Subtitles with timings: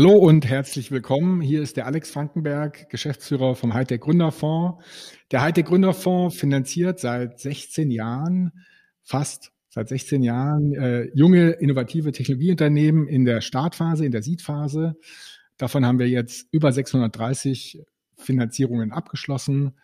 [0.00, 1.42] Hallo und herzlich willkommen.
[1.42, 4.82] Hier ist der Alex Frankenberg, Geschäftsführer vom Hightech Gründerfonds.
[5.30, 8.50] Der Hightech Gründerfonds finanziert seit 16 Jahren,
[9.02, 14.96] fast seit 16 Jahren, äh, junge, innovative Technologieunternehmen in der Startphase, in der Seedphase.
[15.58, 17.82] Davon haben wir jetzt über 630
[18.16, 19.74] Finanzierungen abgeschlossen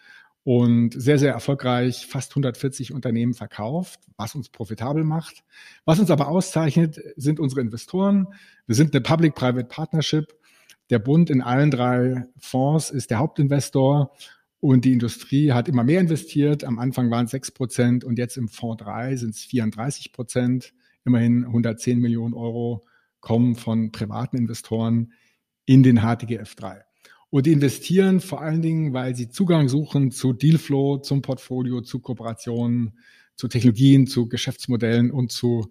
[0.47, 5.43] und sehr, sehr erfolgreich fast 140 Unternehmen verkauft, was uns profitabel macht.
[5.85, 8.29] Was uns aber auszeichnet, sind unsere Investoren.
[8.69, 10.37] Wir sind eine Public-Private Partnership.
[10.89, 14.13] Der Bund in allen drei Fonds ist der Hauptinvestor
[14.61, 16.63] und die Industrie hat immer mehr investiert.
[16.63, 20.75] Am Anfang waren es 6 Prozent und jetzt im Fonds 3 sind es 34 Prozent.
[21.05, 22.87] Immerhin 110 Millionen Euro
[23.19, 25.13] kommen von privaten Investoren
[25.65, 26.86] in den HTGF 3.
[27.37, 32.95] Und investieren vor allen Dingen, weil sie Zugang suchen zu Dealflow, zum Portfolio, zu Kooperationen,
[33.35, 35.69] zu Technologien, zu Geschäftsmodellen und zu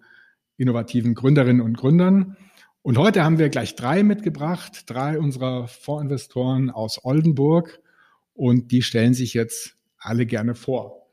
[0.58, 2.36] innovativen Gründerinnen und Gründern.
[2.82, 7.80] Und heute haben wir gleich drei mitgebracht, drei unserer Fondsinvestoren aus Oldenburg.
[8.32, 11.08] Und die stellen sich jetzt alle gerne vor.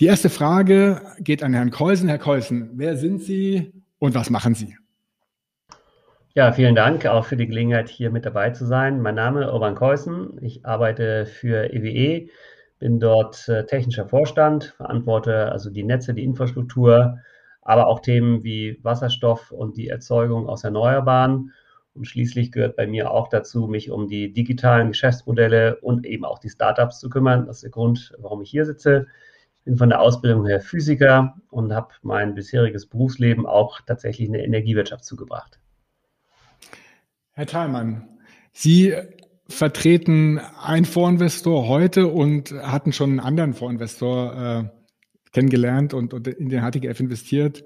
[0.00, 2.08] Die erste Frage geht an Herrn Keusen.
[2.08, 4.74] Herr Keusen, wer sind Sie und was machen Sie?
[6.36, 9.00] Ja, vielen Dank auch für die Gelegenheit, hier mit dabei zu sein.
[9.00, 10.36] Mein Name ist Urban Keusen.
[10.42, 12.30] Ich arbeite für EWE, e,
[12.78, 17.20] bin dort äh, technischer Vorstand, verantworte also die Netze, die Infrastruktur,
[17.62, 21.54] aber auch Themen wie Wasserstoff und die Erzeugung aus Erneuerbaren.
[21.94, 26.38] Und schließlich gehört bei mir auch dazu, mich um die digitalen Geschäftsmodelle und eben auch
[26.38, 27.46] die Startups zu kümmern.
[27.46, 29.06] Das ist der Grund, warum ich hier sitze.
[29.60, 34.34] Ich bin von der Ausbildung her Physiker und habe mein bisheriges Berufsleben auch tatsächlich in
[34.34, 35.60] der Energiewirtschaft zugebracht.
[37.38, 38.08] Herr Thalmann,
[38.52, 38.94] Sie
[39.46, 46.48] vertreten einen Vorinvestor heute und hatten schon einen anderen Vorinvestor äh, kennengelernt und, und, in
[46.48, 47.62] den HTGF investiert.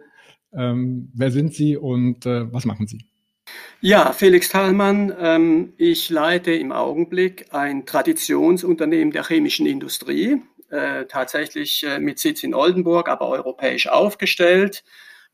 [0.53, 3.07] Ähm, wer sind Sie und äh, was machen Sie?
[3.81, 5.15] Ja, Felix Thalmann.
[5.17, 12.43] Ähm, ich leite im Augenblick ein Traditionsunternehmen der chemischen Industrie, äh, tatsächlich äh, mit Sitz
[12.43, 14.83] in Oldenburg, aber europäisch aufgestellt.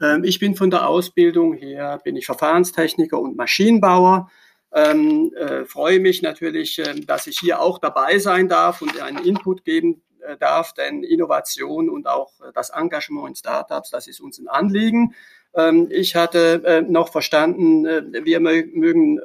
[0.00, 4.30] Ähm, ich bin von der Ausbildung her, bin ich Verfahrenstechniker und Maschinenbauer.
[4.72, 9.24] Ähm, äh, freue mich natürlich, äh, dass ich hier auch dabei sein darf und einen
[9.24, 14.20] Input geben äh, darf, denn Innovation und auch äh, das Engagement in Startups, das ist
[14.20, 15.14] uns ein Anliegen.
[15.54, 19.20] Ähm, ich hatte äh, noch verstanden, äh, wir mögen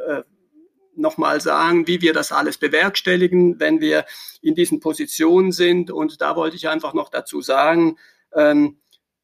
[0.94, 4.06] nochmal sagen, wie wir das alles bewerkstelligen, wenn wir
[4.42, 5.90] in diesen Positionen sind.
[5.90, 7.98] Und da wollte ich einfach noch dazu sagen,
[8.36, 8.81] ähm,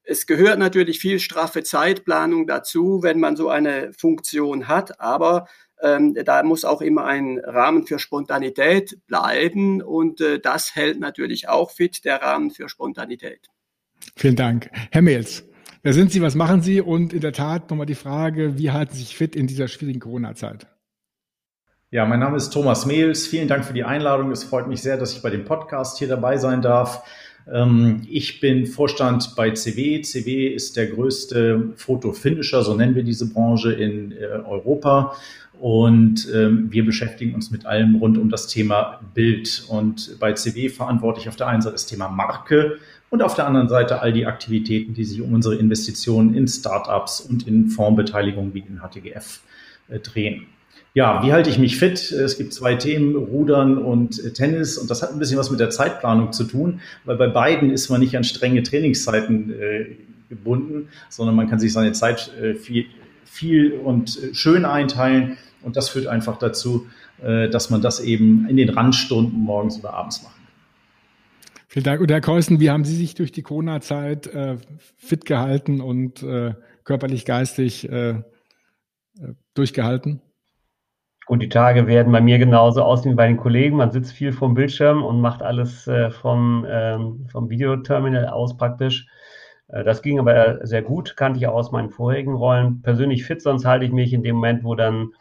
[0.08, 5.48] es gehört natürlich viel straffe Zeitplanung dazu, wenn man so eine Funktion hat, aber
[5.82, 11.50] ähm, da muss auch immer ein Rahmen für Spontanität bleiben und äh, das hält natürlich
[11.50, 13.48] auch fit, der Rahmen für Spontanität.
[14.16, 14.70] Vielen Dank.
[14.92, 15.44] Herr Mehls,
[15.84, 18.94] wer sind Sie, was machen Sie und in der Tat nochmal die Frage, wie halten
[18.94, 20.68] Sie sich fit in dieser schwierigen Corona-Zeit?
[21.90, 23.28] Ja, mein Name ist Thomas Mehls.
[23.28, 24.32] Vielen Dank für die Einladung.
[24.32, 27.04] Es freut mich sehr, dass ich bei dem Podcast hier dabei sein darf.
[27.52, 30.02] Ähm, ich bin Vorstand bei CW.
[30.02, 35.16] CW ist der größte Fotofinisher, so nennen wir diese Branche in äh, Europa.
[35.60, 39.66] Und ähm, wir beschäftigen uns mit allem rund um das Thema Bild.
[39.70, 42.78] Und bei CW verantworte ich auf der einen Seite das Thema Marke
[43.10, 47.22] und auf der anderen Seite all die Aktivitäten, die sich um unsere Investitionen in Startups
[47.22, 49.40] und in Fondsbeteiligungen wie den HTGF
[49.88, 50.48] äh, drehen.
[50.98, 52.12] Ja, wie halte ich mich fit?
[52.12, 54.80] Es gibt zwei Themen, Rudern und äh, Tennis.
[54.80, 57.90] Und das hat ein bisschen was mit der Zeitplanung zu tun, weil bei beiden ist
[57.90, 59.86] man nicht an strenge Trainingszeiten äh,
[60.28, 62.88] gebunden, sondern man kann sich seine Zeit äh, viel,
[63.26, 65.38] viel und äh, schön einteilen.
[65.62, 66.88] Und das führt einfach dazu,
[67.22, 70.34] äh, dass man das eben in den Randstunden morgens oder abends macht.
[71.68, 72.02] Vielen Dank.
[72.02, 74.58] Und Herr Keusen, wie haben Sie sich durch die Corona-Zeit äh,
[74.96, 76.26] fit gehalten und
[76.84, 77.88] körperlich, geistig
[79.54, 80.22] durchgehalten?
[81.28, 83.76] Gut, die Tage werden bei mir genauso aussehen wie bei den Kollegen.
[83.76, 89.08] Man sitzt viel vom Bildschirm und macht alles äh, vom, ähm, vom Videoterminal aus praktisch.
[89.68, 92.82] Äh, das ging aber sehr gut, kannte ich auch aus meinen vorherigen Rollen.
[92.82, 95.12] Persönlich fit, sonst halte ich mich in dem Moment, wo dann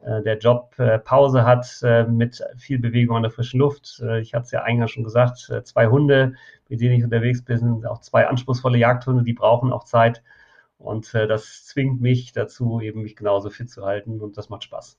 [0.00, 4.02] äh, der Job äh, Pause hat, äh, mit viel Bewegung an der frischen Luft.
[4.20, 6.34] Ich hatte es ja eingangs schon gesagt, zwei Hunde,
[6.68, 10.22] mit denen ich unterwegs bin, sind auch zwei anspruchsvolle Jagdhunde, die brauchen auch Zeit.
[10.76, 14.98] Und das zwingt mich dazu, eben mich genauso fit zu halten und das macht Spaß.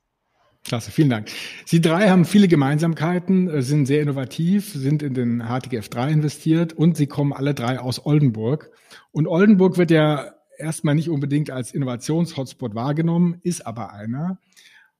[0.66, 1.30] Klasse, vielen Dank.
[1.66, 6.74] Sie drei haben viele Gemeinsamkeiten, äh, sind sehr innovativ, sind in den HTGF 3 investiert
[6.74, 8.72] und sie kommen alle drei aus Oldenburg.
[9.12, 14.40] Und Oldenburg wird ja erstmal nicht unbedingt als Innovations-Hotspot wahrgenommen, ist aber einer.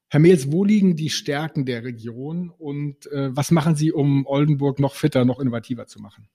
[0.08, 4.80] Herr Mehls, wo liegen die Stärken der Region und äh, was machen Sie, um Oldenburg
[4.80, 6.28] noch fitter, noch innovativer zu machen?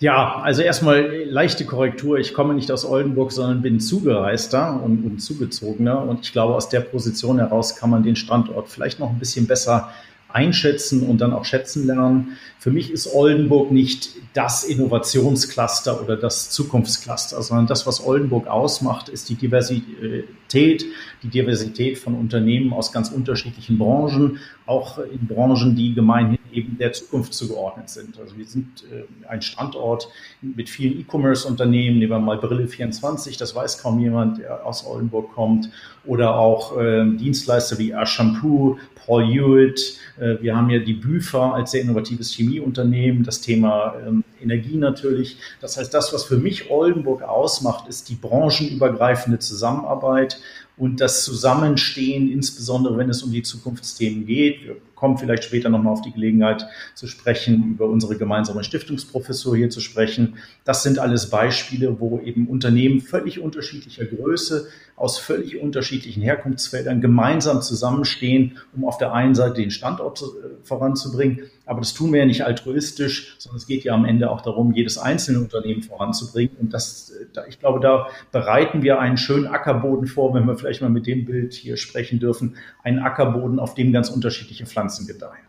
[0.00, 2.18] Ja, also erstmal leichte Korrektur.
[2.18, 6.02] Ich komme nicht aus Oldenburg, sondern bin Zugereister und, und Zugezogener.
[6.02, 9.46] Und ich glaube, aus der Position heraus kann man den Standort vielleicht noch ein bisschen
[9.46, 9.90] besser
[10.32, 12.38] einschätzen und dann auch schätzen lernen.
[12.58, 19.10] Für mich ist Oldenburg nicht das Innovationscluster oder das Zukunftscluster, sondern das, was Oldenburg ausmacht,
[19.10, 20.86] ist die Diversität,
[21.22, 26.92] die Diversität von Unternehmen aus ganz unterschiedlichen Branchen, auch in Branchen, die gemeinhin eben der
[26.92, 28.18] Zukunft zugeordnet sind.
[28.18, 30.08] Also wir sind äh, ein Standort
[30.42, 35.32] mit vielen E-Commerce-Unternehmen, nehmen wir mal Brille 24, das weiß kaum jemand, der aus Oldenburg
[35.32, 35.70] kommt,
[36.04, 41.54] oder auch äh, Dienstleister wie Air Shampoo, Paul Hewitt, äh, wir haben ja die Büfer
[41.54, 45.36] als sehr innovatives Chemieunternehmen, das Thema ähm, Energie natürlich.
[45.60, 50.40] Das heißt, das, was für mich Oldenburg ausmacht, ist die branchenübergreifende Zusammenarbeit
[50.76, 54.62] und das Zusammenstehen, insbesondere wenn es um die Zukunftsthemen geht.
[54.64, 59.70] Wir kommen vielleicht später nochmal auf die Gelegenheit zu sprechen, über unsere gemeinsame Stiftungsprofessur hier
[59.70, 60.36] zu sprechen.
[60.64, 64.68] Das sind alles Beispiele, wo eben Unternehmen völlig unterschiedlicher Größe,
[65.00, 70.24] aus völlig unterschiedlichen Herkunftsfeldern gemeinsam zusammenstehen, um auf der einen Seite den Standort äh,
[70.62, 71.44] voranzubringen.
[71.64, 74.74] Aber das tun wir ja nicht altruistisch, sondern es geht ja am Ende auch darum,
[74.74, 76.54] jedes einzelne Unternehmen voranzubringen.
[76.60, 80.82] Und das, äh, ich glaube, da bereiten wir einen schönen Ackerboden vor, wenn wir vielleicht
[80.82, 85.44] mal mit dem Bild hier sprechen dürfen, einen Ackerboden, auf dem ganz unterschiedliche Pflanzen gedeihen.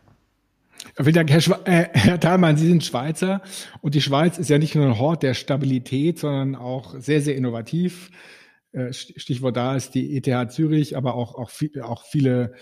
[0.96, 2.58] Vielen Dank, Herr, äh, Herr Thalmann.
[2.58, 3.42] Sie sind Schweizer
[3.82, 7.36] und die Schweiz ist ja nicht nur ein Hort der Stabilität, sondern auch sehr, sehr
[7.36, 8.12] innovativ.
[8.72, 11.52] Äh, Stichwort da ist die ETH Zürich, aber auch, auch,
[11.82, 12.54] auch viele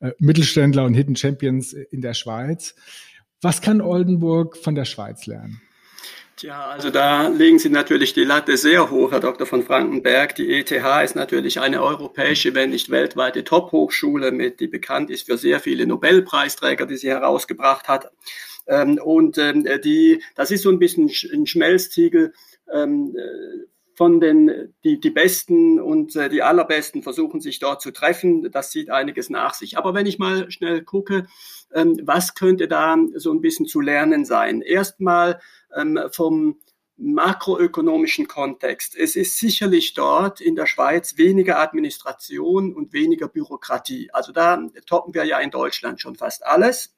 [0.00, 2.74] äh, Mittelständler und Hidden Champions in der Schweiz.
[3.40, 5.60] Was kann Oldenburg von der Schweiz lernen?
[6.38, 9.44] Tja, also da legen Sie natürlich die Latte sehr hoch, Herr Dr.
[9.44, 10.36] von Frankenberg.
[10.36, 15.36] Die ETH ist natürlich eine europäische, wenn nicht weltweite Top-Hochschule, mit, die bekannt ist für
[15.36, 18.12] sehr viele Nobelpreisträger, die sie herausgebracht hat.
[18.68, 22.32] Ähm, und ähm, die, das ist so ein bisschen ein Schmelztiegel
[22.72, 23.16] ähm,
[23.96, 28.48] von den, die, die Besten und äh, die Allerbesten versuchen sich dort zu treffen.
[28.52, 29.76] Das sieht einiges nach sich.
[29.76, 31.26] Aber wenn ich mal schnell gucke,
[31.70, 34.62] was könnte da so ein bisschen zu lernen sein?
[34.62, 35.38] Erstmal
[35.74, 36.60] ähm, vom
[36.98, 38.96] makroökonomischen Kontext.
[38.96, 44.10] Es ist sicherlich dort in der Schweiz weniger Administration und weniger Bürokratie.
[44.12, 46.96] Also da toppen wir ja in Deutschland schon fast alles.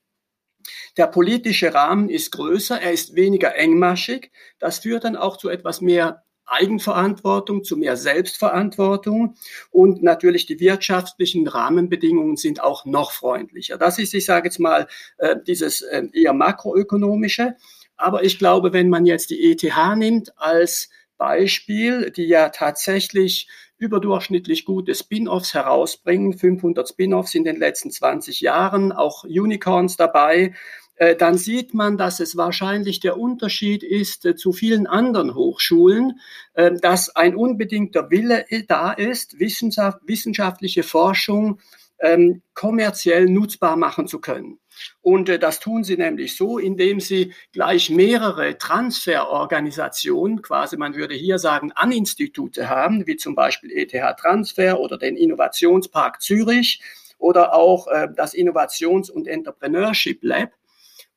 [0.97, 4.31] Der politische Rahmen ist größer, er ist weniger engmaschig.
[4.59, 9.37] Das führt dann auch zu etwas mehr Eigenverantwortung, zu mehr Selbstverantwortung
[9.71, 13.79] und natürlich die wirtschaftlichen Rahmenbedingungen sind auch noch freundlicher.
[13.79, 14.89] Das ist, ich sage jetzt mal,
[15.19, 17.57] äh, dieses äh, eher makroökonomische.
[18.01, 20.89] Aber ich glaube, wenn man jetzt die ETH nimmt als
[21.19, 28.93] Beispiel, die ja tatsächlich überdurchschnittlich gute Spin-offs herausbringen, 500 Spin-offs in den letzten 20 Jahren,
[28.93, 30.55] auch Unicorns dabei,
[30.97, 36.21] äh, dann sieht man, dass es wahrscheinlich der Unterschied ist äh, zu vielen anderen Hochschulen,
[36.55, 41.59] äh, dass ein unbedingter Wille da ist, wissenschaftliche Forschung
[42.01, 44.59] ähm, kommerziell nutzbar machen zu können.
[45.03, 51.39] Und das tun sie nämlich so, indem sie gleich mehrere Transferorganisationen, quasi man würde hier
[51.39, 56.81] sagen Aninstitute haben, wie zum Beispiel ETH Transfer oder den Innovationspark Zürich
[57.19, 57.87] oder auch
[58.17, 60.53] das Innovations- und Entrepreneurship Lab,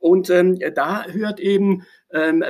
[0.04, 2.44] und ähm, da hört eben ähm,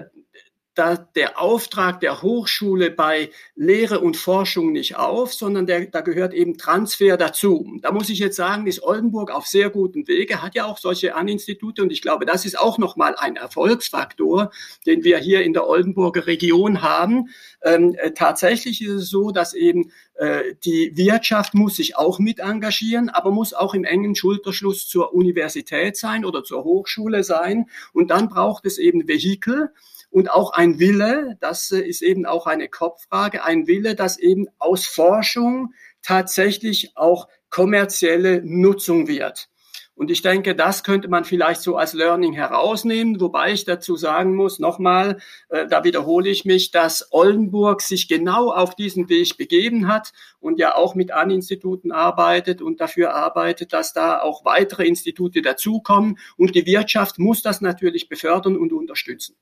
[0.76, 6.34] da der Auftrag der Hochschule bei Lehre und Forschung nicht auf, sondern der, da gehört
[6.34, 7.80] eben Transfer dazu.
[7.82, 11.16] Da muss ich jetzt sagen, ist Oldenburg auf sehr gutem Wege, hat ja auch solche
[11.16, 14.52] Aninstitute und ich glaube, das ist auch nochmal ein Erfolgsfaktor,
[14.86, 17.30] den wir hier in der Oldenburger Region haben.
[17.64, 22.40] Ähm, äh, tatsächlich ist es so, dass eben äh, die Wirtschaft muss sich auch mit
[22.40, 27.68] engagieren, aber muss auch im engen Schulterschluss zur Universität sein oder zur Hochschule sein.
[27.94, 29.72] Und dann braucht es eben Vehikel,
[30.14, 34.48] und auch ein Wille, das äh, ist eben auch eine Kopffrage, ein Wille, dass eben
[34.60, 39.50] aus Forschung tatsächlich auch kommerzielle Nutzung wird.
[39.96, 44.36] Und ich denke, das könnte man vielleicht so als Learning herausnehmen, wobei ich dazu sagen
[44.36, 45.18] muss, nochmal,
[45.50, 50.60] äh, da wiederhole ich mich, dass Oldenburg sich genau auf diesen Weg begeben hat und
[50.60, 56.20] ja auch mit An-Instituten arbeitet und dafür arbeitet, dass da auch weitere Institute dazukommen.
[56.38, 59.36] Und die Wirtschaft muss das natürlich befördern und unterstützen.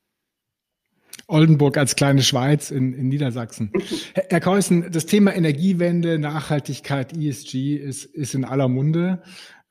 [1.31, 3.71] Oldenburg als kleine Schweiz in, in Niedersachsen.
[4.13, 9.21] Herr, Keusen, das Thema Energiewende, Nachhaltigkeit, ESG ist, ist in aller Munde.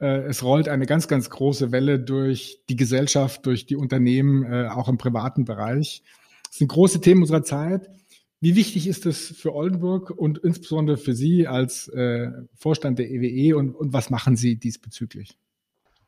[0.00, 4.69] Äh, es rollt eine ganz, ganz große Welle durch die Gesellschaft, durch die Unternehmen, äh,
[4.69, 6.02] auch im privaten Bereich.
[6.49, 7.90] Das sind große Themen unserer Zeit.
[8.40, 13.29] Wie wichtig ist es für Oldenburg und insbesondere für Sie als äh, Vorstand der EWE
[13.29, 15.37] e und, und was machen Sie diesbezüglich?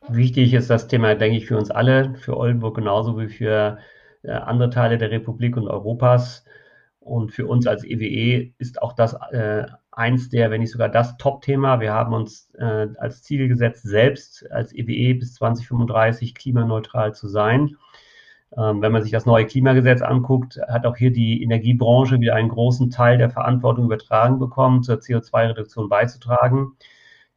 [0.08, 3.78] Wichtig ist das Thema, denke ich, für uns alle, für Oldenburg genauso wie für
[4.30, 6.44] andere Teile der Republik und Europas.
[7.00, 10.88] Und für uns als EWE e ist auch das äh, eins der, wenn nicht sogar
[10.88, 11.80] das Top-Thema.
[11.80, 17.28] Wir haben uns äh, als Ziel gesetzt, selbst als EWE e bis 2035 klimaneutral zu
[17.28, 17.76] sein.
[18.56, 22.50] Ähm, wenn man sich das neue Klimagesetz anguckt, hat auch hier die Energiebranche wieder einen
[22.50, 26.76] großen Teil der Verantwortung übertragen bekommen, zur CO2-Reduktion beizutragen.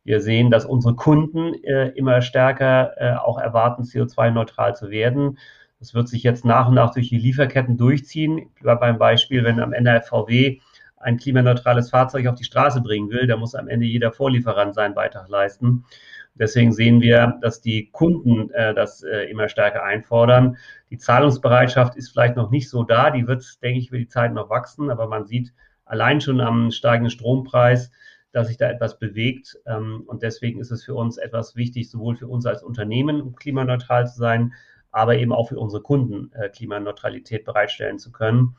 [0.03, 5.39] Wir sehen, dass unsere Kunden äh, immer stärker äh, auch erwarten, CO2-neutral zu werden.
[5.79, 8.49] Das wird sich jetzt nach und nach durch die Lieferketten durchziehen.
[8.61, 10.59] Beim Beispiel, wenn am Ende VW
[10.97, 14.95] ein klimaneutrales Fahrzeug auf die Straße bringen will, da muss am Ende jeder Vorlieferant seinen
[14.95, 15.85] Beitrag leisten.
[16.33, 20.57] Deswegen sehen wir, dass die Kunden äh, das äh, immer stärker einfordern.
[20.89, 23.09] Die Zahlungsbereitschaft ist vielleicht noch nicht so da.
[23.09, 24.89] Die wird, denke ich, über die Zeit noch wachsen.
[24.89, 25.53] Aber man sieht
[25.85, 27.89] allein schon am steigenden Strompreis,
[28.33, 29.57] dass sich da etwas bewegt.
[29.65, 33.35] Ähm, und deswegen ist es für uns etwas wichtig, sowohl für uns als Unternehmen, um
[33.35, 34.53] klimaneutral zu sein,
[34.95, 38.55] aber eben auch für unsere Kunden äh, Klimaneutralität bereitstellen zu können.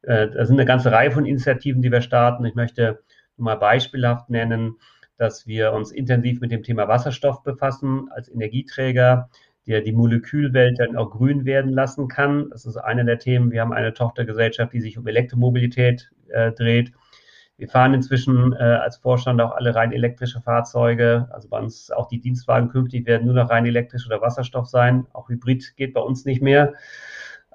[0.00, 2.46] Äh, da sind eine ganze Reihe von Initiativen, die wir starten.
[2.46, 3.02] Ich möchte
[3.36, 4.78] mal beispielhaft nennen,
[5.18, 9.28] dass wir uns intensiv mit dem Thema Wasserstoff befassen als Energieträger,
[9.66, 12.48] der die Molekülwelt dann auch grün werden lassen kann.
[12.48, 13.50] Das ist eine der Themen.
[13.50, 16.92] Wir haben eine Tochtergesellschaft, die sich um Elektromobilität äh, dreht.
[17.56, 21.28] Wir fahren inzwischen äh, als Vorstand auch alle rein elektrische Fahrzeuge.
[21.30, 25.06] Also bei uns auch die Dienstwagen künftig werden nur noch rein elektrisch oder Wasserstoff sein.
[25.12, 26.74] Auch Hybrid geht bei uns nicht mehr.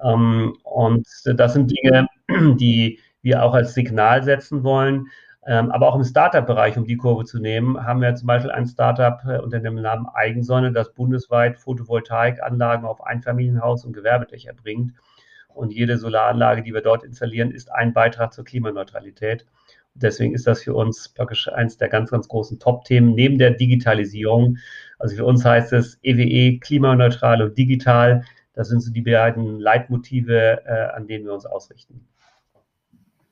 [0.02, 2.08] Ähm, und das sind Dinge,
[2.58, 5.08] die wir auch als Signal setzen wollen.
[5.46, 8.68] Ähm, aber auch im Startup-Bereich, um die Kurve zu nehmen, haben wir zum Beispiel ein
[8.68, 14.94] Startup äh, unter dem Namen Eigensonne, das bundesweit Photovoltaikanlagen auf Einfamilienhaus und Gewerbedächer bringt.
[15.48, 19.46] Und jede Solaranlage, die wir dort installieren, ist ein Beitrag zur Klimaneutralität.
[19.94, 24.58] Deswegen ist das für uns praktisch eines der ganz, ganz großen Top-Themen neben der Digitalisierung.
[24.98, 28.24] Also für uns heißt es EWE e, klimaneutral und digital.
[28.54, 32.06] Das sind so die beiden Leitmotive, äh, an denen wir uns ausrichten.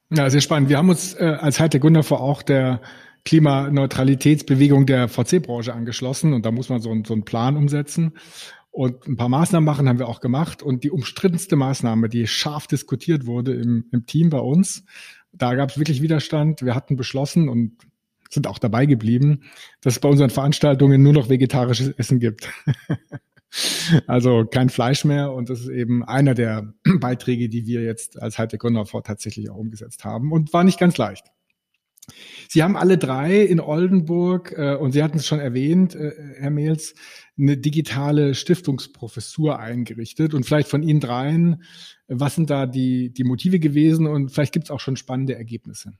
[0.10, 0.70] Ja, sehr spannend.
[0.70, 2.82] Wir haben uns äh, als Hightech vor auch der
[3.26, 8.14] Klimaneutralitätsbewegung der VC-Branche angeschlossen und da muss man so, so einen Plan umsetzen.
[8.72, 10.62] Und ein paar Maßnahmen machen haben wir auch gemacht.
[10.62, 14.86] Und die umstrittenste Maßnahme, die scharf diskutiert wurde im, im Team bei uns,
[15.32, 16.62] da gab es wirklich Widerstand.
[16.64, 17.78] Wir hatten beschlossen und
[18.30, 19.44] sind auch dabei geblieben,
[19.82, 22.50] dass es bei unseren Veranstaltungen nur noch vegetarisches Essen gibt.
[24.08, 28.38] also kein Fleisch mehr und das ist eben einer der Beiträge, die wir jetzt als
[28.38, 31.28] Hightech Gründerfonds tatsächlich auch umgesetzt haben und war nicht ganz leicht.
[32.48, 36.52] Sie haben alle drei in Oldenburg, äh, und Sie hatten es schon erwähnt, äh, Herr
[36.52, 36.96] Mehls,
[37.40, 40.34] eine digitale Stiftungsprofessur eingerichtet.
[40.34, 41.64] Und vielleicht von Ihnen dreien,
[42.08, 45.94] was sind da die, die Motive gewesen und vielleicht gibt es auch schon spannende Ergebnisse?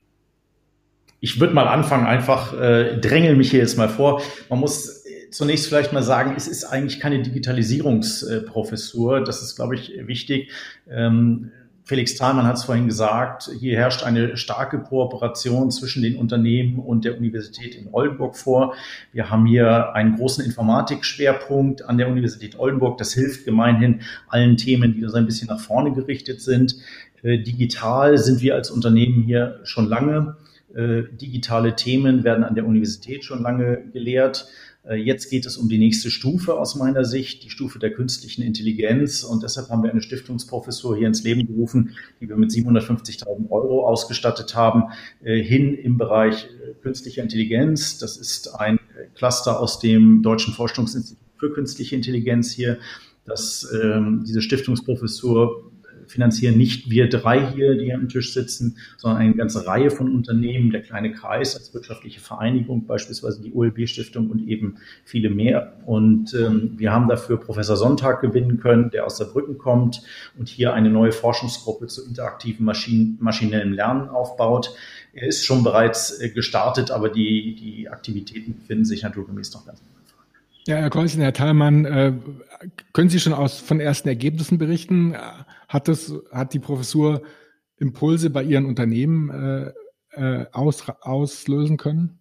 [1.20, 4.22] Ich würde mal anfangen, einfach äh, drängeln mich hier jetzt mal vor.
[4.48, 9.24] Man muss zunächst vielleicht mal sagen, es ist eigentlich keine Digitalisierungsprofessur.
[9.24, 10.50] Das ist, glaube ich, wichtig.
[10.88, 11.50] Ähm,
[11.88, 17.06] Felix Thalmann hat es vorhin gesagt, hier herrscht eine starke Kooperation zwischen den Unternehmen und
[17.06, 18.74] der Universität in Oldenburg vor.
[19.10, 22.98] Wir haben hier einen großen Informatikschwerpunkt an der Universität Oldenburg.
[22.98, 26.76] Das hilft gemeinhin allen Themen, die so ein bisschen nach vorne gerichtet sind.
[27.22, 30.36] Äh, digital sind wir als Unternehmen hier schon lange.
[30.74, 34.46] Äh, digitale Themen werden an der Universität schon lange gelehrt.
[34.84, 38.42] Äh, jetzt geht es um die nächste Stufe aus meiner Sicht, die Stufe der künstlichen
[38.42, 39.22] Intelligenz.
[39.22, 43.86] Und deshalb haben wir eine Stiftungsprofessur hier ins Leben gerufen, die wir mit 750.000 Euro
[43.86, 44.84] ausgestattet haben,
[45.22, 47.98] äh, hin im Bereich äh, künstlicher Intelligenz.
[47.98, 48.78] Das ist ein
[49.14, 52.78] Cluster aus dem Deutschen Forschungsinstitut für künstliche Intelligenz hier.
[53.24, 55.67] Das, ähm, diese Stiftungsprofessur
[56.08, 60.70] finanzieren nicht wir drei hier, die am Tisch sitzen, sondern eine ganze Reihe von Unternehmen,
[60.70, 65.74] der kleine Kreis als wirtschaftliche Vereinigung, beispielsweise die OLB-Stiftung und eben viele mehr.
[65.86, 70.02] Und ähm, wir haben dafür Professor Sonntag gewinnen können, der aus Saarbrücken kommt
[70.38, 74.74] und hier eine neue Forschungsgruppe zu interaktiven Maschinen, maschinellem Lernen aufbaut.
[75.12, 79.80] Er ist schon bereits äh, gestartet, aber die, die Aktivitäten befinden sich naturgemäß noch ganz
[80.68, 82.12] ja, Herr Kolzchen, Herr Thalmann, äh,
[82.92, 85.16] können Sie schon aus, von ersten Ergebnissen berichten?
[85.68, 87.22] Hat, das, hat die Professur
[87.76, 89.72] Impulse bei Ihren Unternehmen äh,
[90.20, 92.18] äh, aus, auslösen können?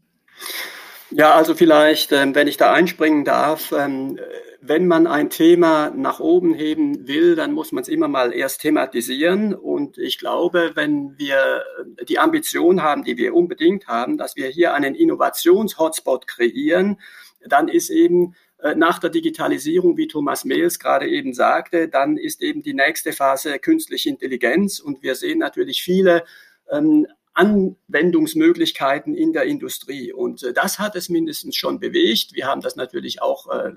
[1.10, 4.20] Ja, also vielleicht, ähm, wenn ich da einspringen darf, ähm,
[4.62, 8.62] wenn man ein Thema nach oben heben will, dann muss man es immer mal erst
[8.62, 9.54] thematisieren.
[9.54, 11.63] Und ich glaube, wenn wir
[12.08, 17.00] die Ambition haben, die wir unbedingt haben, dass wir hier einen Innovations-Hotspot kreieren,
[17.46, 18.36] dann ist eben
[18.76, 23.60] nach der Digitalisierung, wie Thomas Mehls gerade eben sagte, dann ist eben die nächste Phase
[23.60, 24.80] künstliche Intelligenz.
[24.80, 26.24] Und wir sehen natürlich viele
[26.72, 27.06] ähm,
[27.38, 30.12] Anwendungsmöglichkeiten in der Industrie.
[30.12, 32.34] Und äh, das hat es mindestens schon bewegt.
[32.34, 33.74] Wir haben das natürlich auch äh,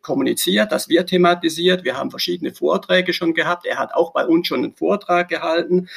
[0.00, 1.84] kommuniziert, das wird thematisiert.
[1.84, 3.66] Wir haben verschiedene Vorträge schon gehabt.
[3.66, 5.88] Er hat auch bei uns schon einen Vortrag gehalten.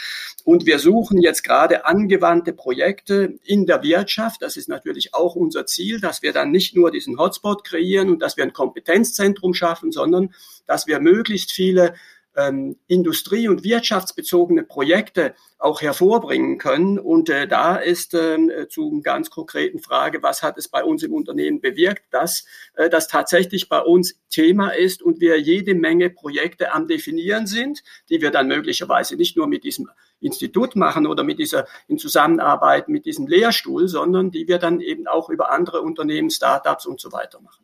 [0.44, 4.42] Und wir suchen jetzt gerade angewandte Projekte in der Wirtschaft.
[4.42, 8.22] Das ist natürlich auch unser Ziel, dass wir dann nicht nur diesen Hotspot kreieren und
[8.22, 10.34] dass wir ein Kompetenzzentrum schaffen, sondern
[10.66, 11.94] dass wir möglichst viele
[12.38, 17.00] ähm, industrie- und wirtschaftsbezogene Projekte auch hervorbringen können.
[17.00, 21.14] Und äh, da ist äh, zu ganz konkreten Frage, was hat es bei uns im
[21.14, 26.74] Unternehmen bewirkt, dass äh, das tatsächlich bei uns Thema ist und wir jede Menge Projekte
[26.74, 29.90] am Definieren sind, die wir dann möglicherweise nicht nur mit diesem
[30.20, 35.08] Institut machen oder mit dieser in Zusammenarbeit mit diesem Lehrstuhl, sondern die wir dann eben
[35.08, 37.64] auch über andere Unternehmen, Startups und so weiter machen.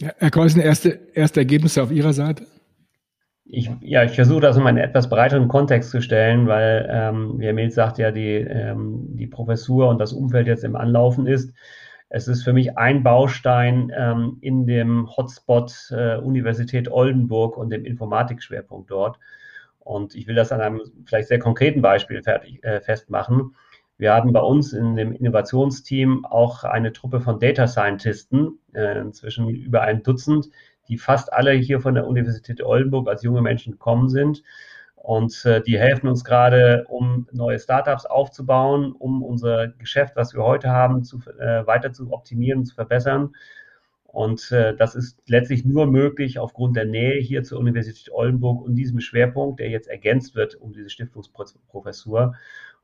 [0.00, 2.46] Ja, Herr Keusen, erste, erste Ergebnisse auf Ihrer Seite?
[3.50, 7.46] Ich, ja, ich versuche das in einen etwas breiteren Kontext zu stellen, weil, ähm, wie
[7.46, 11.54] Herr Milz sagt, ja, die, ähm, die Professur und das Umfeld jetzt im Anlaufen ist.
[12.10, 17.86] Es ist für mich ein Baustein ähm, in dem Hotspot äh, Universität Oldenburg und dem
[17.86, 19.18] Informatikschwerpunkt dort.
[19.80, 23.54] Und ich will das an einem vielleicht sehr konkreten Beispiel fertig, äh, festmachen.
[23.96, 29.48] Wir haben bei uns in dem Innovationsteam auch eine Truppe von Data Scientisten, äh, inzwischen
[29.48, 30.50] über ein Dutzend,
[30.88, 34.42] die fast alle hier von der Universität Oldenburg als junge Menschen gekommen sind.
[34.96, 40.42] Und äh, die helfen uns gerade, um neue Startups aufzubauen, um unser Geschäft, was wir
[40.42, 43.32] heute haben, zu, äh, weiter zu optimieren zu verbessern.
[44.04, 48.74] Und äh, das ist letztlich nur möglich aufgrund der Nähe hier zur Universität Oldenburg und
[48.74, 52.34] diesem Schwerpunkt, der jetzt ergänzt wird um diese Stiftungsprofessur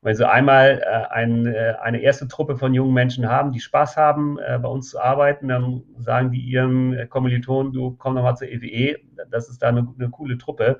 [0.05, 3.97] wenn Sie einmal äh, ein, äh, eine erste Truppe von jungen Menschen haben, die Spaß
[3.97, 8.21] haben, äh, bei uns zu arbeiten, dann sagen die ihren äh, Kommilitonen, du komm doch
[8.21, 8.97] mal zur EWE, e.
[9.31, 10.77] das ist da eine, eine coole Truppe.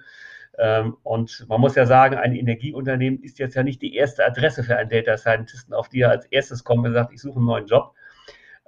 [0.59, 4.63] Ähm, und man muss ja sagen, ein Energieunternehmen ist jetzt ja nicht die erste Adresse
[4.63, 7.47] für einen Data Scientisten, auf die er als erstes kommt und sagt, ich suche einen
[7.47, 7.95] neuen Job.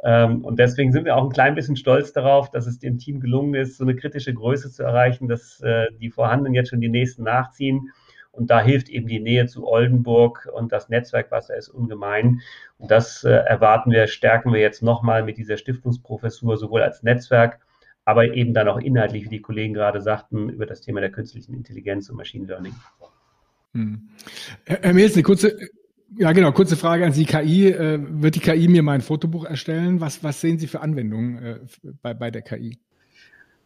[0.03, 3.19] Ähm, und deswegen sind wir auch ein klein bisschen stolz darauf, dass es dem Team
[3.19, 6.89] gelungen ist, so eine kritische Größe zu erreichen, dass äh, die vorhandenen jetzt schon die
[6.89, 7.91] nächsten nachziehen
[8.37, 12.41] und da hilft eben die Nähe zu Oldenburg und das Netzwerk, was da ist, ungemein.
[12.77, 17.59] Und das äh, erwarten wir, stärken wir jetzt nochmal mit dieser Stiftungsprofessur, sowohl als Netzwerk,
[18.05, 21.55] aber eben dann auch inhaltlich, wie die Kollegen gerade sagten, über das Thema der künstlichen
[21.55, 22.75] Intelligenz und Machine Learning.
[23.73, 24.07] Hm.
[24.65, 25.57] Herr Mills, eine kurze,
[26.15, 26.51] ja, genau.
[26.51, 27.25] Kurze Frage an Sie.
[27.25, 29.99] KI, äh, wird die KI mir mein Fotobuch erstellen?
[29.99, 31.59] Was, was sehen Sie für Anwendungen äh,
[32.01, 32.77] bei, bei der KI?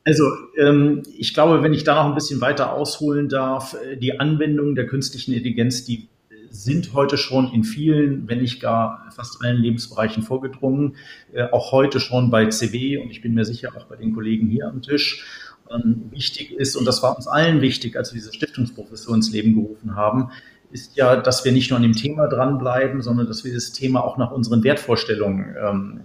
[0.03, 0.23] Also
[0.57, 4.75] ähm, ich glaube, wenn ich da noch ein bisschen weiter ausholen darf, äh, die Anwendungen
[4.75, 6.09] der künstlichen Intelligenz, die
[6.49, 10.95] sind heute schon in vielen, wenn nicht gar fast allen Lebensbereichen vorgedrungen,
[11.33, 14.47] äh, auch heute schon bei CW und ich bin mir sicher auch bei den Kollegen
[14.49, 15.25] hier am Tisch.
[15.69, 19.53] Ähm, wichtig ist, und das war uns allen wichtig, als wir diese Stiftungsprofessur ins Leben
[19.53, 20.31] gerufen haben,
[20.71, 24.03] ist ja, dass wir nicht nur an dem Thema dranbleiben, sondern dass wir das Thema
[24.03, 26.01] auch nach unseren Wertvorstellungen ähm,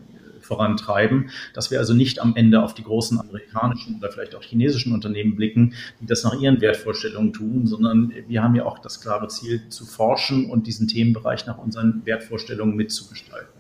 [0.47, 4.93] vorantreiben, dass wir also nicht am Ende auf die großen amerikanischen oder vielleicht auch chinesischen
[4.93, 9.29] Unternehmen blicken, die das nach ihren Wertvorstellungen tun, sondern wir haben ja auch das klare
[9.29, 13.56] Ziel zu forschen und diesen Themenbereich nach unseren Wertvorstellungen mitzugestalten.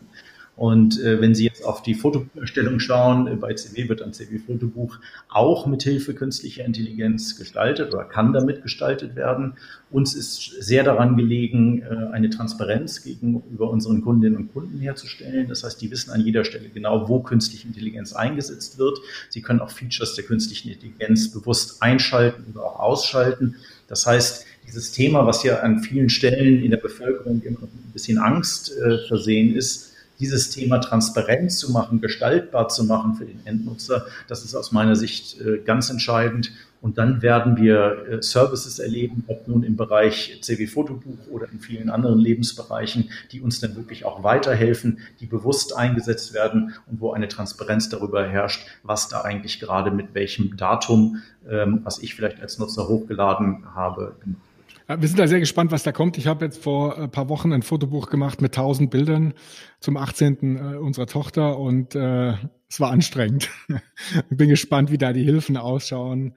[0.56, 4.98] Und äh, wenn Sie jetzt auf die Fotoerstellung schauen, äh, bei CW wird ein CW-Fotobuch
[5.28, 9.52] auch mit Hilfe künstlicher Intelligenz gestaltet oder kann damit gestaltet werden.
[9.90, 15.46] Uns ist sehr daran gelegen, äh, eine Transparenz gegenüber unseren Kundinnen und Kunden herzustellen.
[15.46, 18.98] Das heißt, die wissen an jeder Stelle genau, wo künstliche Intelligenz eingesetzt wird.
[19.28, 23.56] Sie können auch Features der künstlichen Intelligenz bewusst einschalten oder auch ausschalten.
[23.88, 28.16] Das heißt, dieses Thema, was ja an vielen Stellen in der Bevölkerung immer ein bisschen
[28.16, 34.06] Angst äh, versehen ist, dieses Thema transparent zu machen, gestaltbar zu machen für den Endnutzer,
[34.28, 36.52] das ist aus meiner Sicht äh, ganz entscheidend.
[36.82, 41.90] Und dann werden wir äh, Services erleben, ob nun im Bereich CW-Fotobuch oder in vielen
[41.90, 47.28] anderen Lebensbereichen, die uns dann wirklich auch weiterhelfen, die bewusst eingesetzt werden und wo eine
[47.28, 52.58] Transparenz darüber herrscht, was da eigentlich gerade mit welchem Datum, ähm, was ich vielleicht als
[52.58, 54.45] Nutzer hochgeladen habe, gemacht
[54.88, 56.16] wir sind da sehr gespannt, was da kommt.
[56.18, 59.34] Ich habe jetzt vor ein paar Wochen ein Fotobuch gemacht mit 1000 Bildern
[59.80, 60.56] zum 18.
[60.56, 62.34] Äh, unserer Tochter und äh,
[62.68, 63.50] es war anstrengend.
[64.30, 66.34] ich bin gespannt, wie da die Hilfen ausschauen.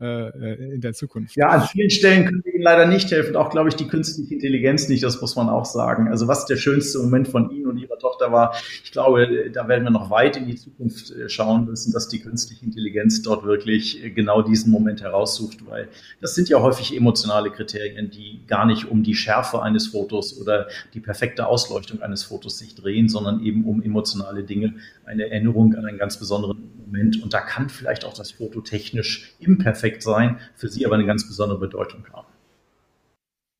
[0.00, 1.36] Äh, äh, in der Zukunft.
[1.36, 4.88] Ja, an vielen Stellen können Ihnen leider nicht helfen, auch glaube ich die künstliche Intelligenz
[4.88, 6.08] nicht, das muss man auch sagen.
[6.08, 9.84] Also was der schönste Moment von Ihnen und Ihrer Tochter war, ich glaube, da werden
[9.84, 14.12] wir noch weit in die Zukunft äh, schauen müssen, dass die künstliche Intelligenz dort wirklich
[14.14, 15.88] genau diesen Moment heraussucht, weil
[16.20, 20.68] das sind ja häufig emotionale Kriterien, die gar nicht um die Schärfe eines Fotos oder
[20.92, 24.74] die perfekte Ausleuchtung eines Fotos sich drehen, sondern eben um emotionale Dinge,
[25.06, 27.22] eine Erinnerung an einen ganz besonderen Moment.
[27.22, 31.26] Und da kann vielleicht auch das Foto technisch imperfekt sein, für Sie aber eine ganz
[31.26, 32.29] besondere Bedeutung haben.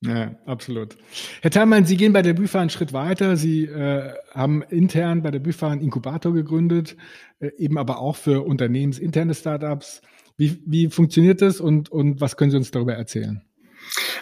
[0.03, 0.97] Ja, absolut.
[1.43, 3.37] Herr Thalmann, Sie gehen bei der BÜFA einen Schritt weiter.
[3.37, 6.97] Sie äh, haben intern bei der BÜFA einen Inkubator gegründet,
[7.39, 10.01] äh, eben aber auch für unternehmensinterne Startups.
[10.39, 13.43] Wie, wie funktioniert das und, und was können Sie uns darüber erzählen?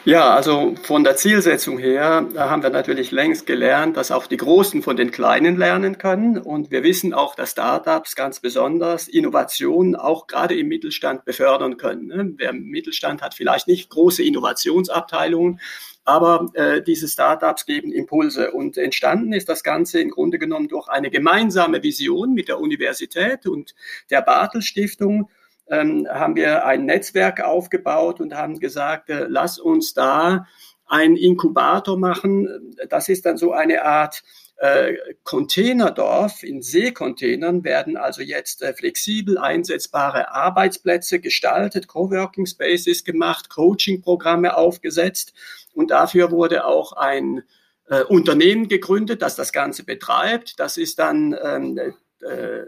[0.05, 4.83] Ja, also von der Zielsetzung her haben wir natürlich längst gelernt, dass auch die Großen
[4.83, 6.39] von den Kleinen lernen können.
[6.39, 12.07] Und wir wissen auch, dass Startups ganz besonders Innovationen auch gerade im Mittelstand befördern können.
[12.07, 12.33] Ne?
[12.37, 15.61] Wer im Mittelstand hat vielleicht nicht große Innovationsabteilungen,
[16.05, 18.53] aber äh, diese Startups geben Impulse.
[18.53, 23.47] Und entstanden ist das Ganze im Grunde genommen durch eine gemeinsame Vision mit der Universität
[23.47, 23.75] und
[24.09, 25.29] der Bartel Stiftung
[25.71, 30.47] ähm, haben wir ein Netzwerk aufgebaut und haben gesagt, äh, lass uns da
[30.87, 32.75] ein Inkubator machen.
[32.89, 34.23] Das ist dann so eine Art
[34.57, 36.43] äh, Containerdorf.
[36.43, 45.33] In Seekontainern werden also jetzt äh, flexibel einsetzbare Arbeitsplätze gestaltet, Coworking Spaces gemacht, Coaching-Programme aufgesetzt
[45.75, 47.45] und dafür wurde auch ein
[47.89, 50.59] äh, Unternehmen gegründet, das das Ganze betreibt.
[50.59, 51.79] Das ist dann ähm,
[52.21, 52.63] äh,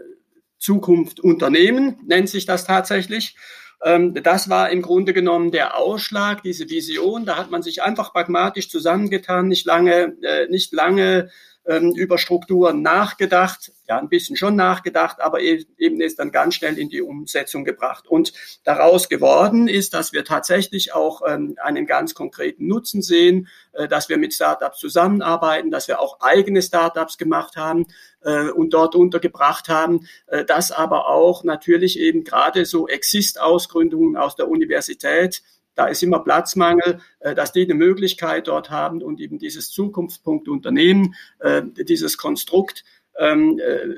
[0.61, 3.35] Zukunft Unternehmen, nennt sich das tatsächlich.
[3.83, 7.25] Ähm, das war im Grunde genommen der Ausschlag, diese Vision.
[7.25, 11.31] Da hat man sich einfach pragmatisch zusammengetan, nicht lange, äh, nicht lange
[11.65, 16.55] ähm, über Strukturen nachgedacht, ja, ein bisschen schon nachgedacht, aber e-, eben ist dann ganz
[16.55, 18.07] schnell in die Umsetzung gebracht.
[18.07, 23.87] Und daraus geworden ist, dass wir tatsächlich auch ähm, einen ganz konkreten Nutzen sehen, äh,
[23.87, 27.85] dass wir mit Startups zusammenarbeiten, dass wir auch eigene Startups gemacht haben
[28.21, 34.35] äh, und dort untergebracht haben, äh, dass aber auch natürlich eben gerade so Exist-Ausgründungen aus
[34.35, 35.43] der Universität
[35.75, 40.47] da ist immer Platzmangel, äh, dass die eine Möglichkeit dort haben und eben dieses Zukunftspunkt
[40.47, 42.83] Unternehmen, äh, dieses Konstrukt
[43.17, 43.95] ähm, äh,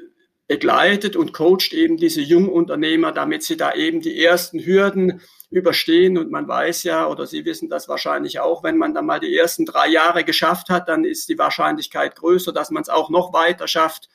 [0.48, 6.18] begleitet und coacht eben diese Jungunternehmer, damit sie da eben die ersten Hürden überstehen.
[6.18, 9.36] Und man weiß ja, oder Sie wissen das wahrscheinlich auch, wenn man dann mal die
[9.36, 13.34] ersten drei Jahre geschafft hat, dann ist die Wahrscheinlichkeit größer, dass man es auch noch
[13.34, 14.10] weiter schafft.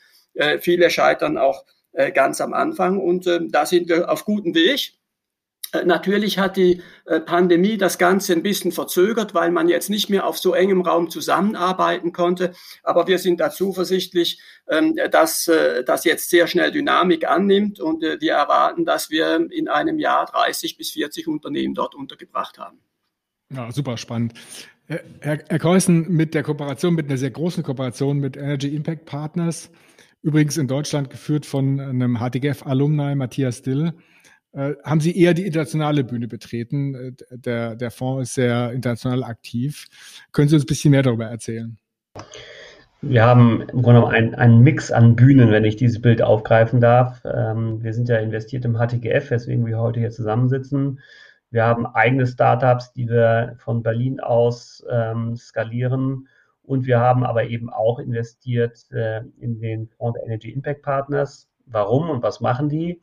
[0.60, 1.64] viele scheitern auch
[2.14, 4.97] ganz am Anfang und ähm, da sind wir auf gutem Weg.
[5.72, 10.08] Äh, natürlich hat die äh, Pandemie das Ganze ein bisschen verzögert, weil man jetzt nicht
[10.08, 12.52] mehr auf so engem Raum zusammenarbeiten konnte.
[12.82, 18.02] Aber wir sind da zuversichtlich, ähm, dass äh, das jetzt sehr schnell Dynamik annimmt und
[18.02, 22.78] wir erwarten, dass wir in einem Jahr 30 bis 40 Unternehmen dort untergebracht haben.
[23.50, 24.34] Ja, super spannend.
[24.86, 29.70] Herr, Herr Keusen, mit der Kooperation, mit einer sehr großen Kooperation mit Energy Impact Partners,
[30.22, 33.92] übrigens in Deutschland geführt von einem HTGF-Alumni Matthias Dill,
[34.54, 36.94] haben Sie eher die internationale Bühne betreten.
[36.94, 39.86] Äh, der, der Fonds ist sehr international aktiv.
[40.32, 41.78] Können Sie uns ein bisschen mehr darüber erzählen?
[43.00, 46.80] Wir haben im Grunde genommen einen, einen Mix an Bühnen, wenn ich dieses Bild aufgreifen
[46.80, 47.22] darf.
[47.24, 50.98] Ähm, wir sind ja investiert im HTGF, weswegen wir heute hier zusammensitzen.
[51.50, 56.28] Wir haben eigene Startups, die wir von Berlin aus ähm, skalieren.
[56.62, 61.48] Und wir haben aber eben auch investiert äh, in den Fonds der Energy Impact Partners.
[61.66, 63.00] Warum und was machen die?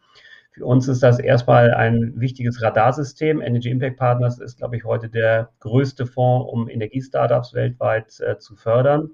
[0.56, 3.42] Für uns ist das erstmal ein wichtiges Radarsystem.
[3.42, 8.56] Energy Impact Partners ist, glaube ich, heute der größte Fonds, um Energiestartups weltweit äh, zu
[8.56, 9.10] fördern.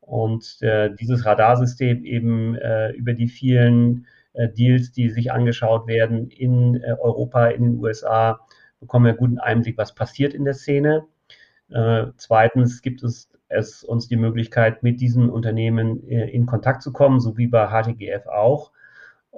[0.00, 6.30] Und äh, dieses Radarsystem eben äh, über die vielen äh, Deals, die sich angeschaut werden
[6.30, 8.40] in äh, Europa, in den USA,
[8.80, 11.04] bekommen wir einen guten Einblick, was passiert in der Szene.
[11.70, 17.20] Äh, zweitens gibt es, es uns die Möglichkeit, mit diesen Unternehmen in Kontakt zu kommen,
[17.20, 18.72] so wie bei HTGF auch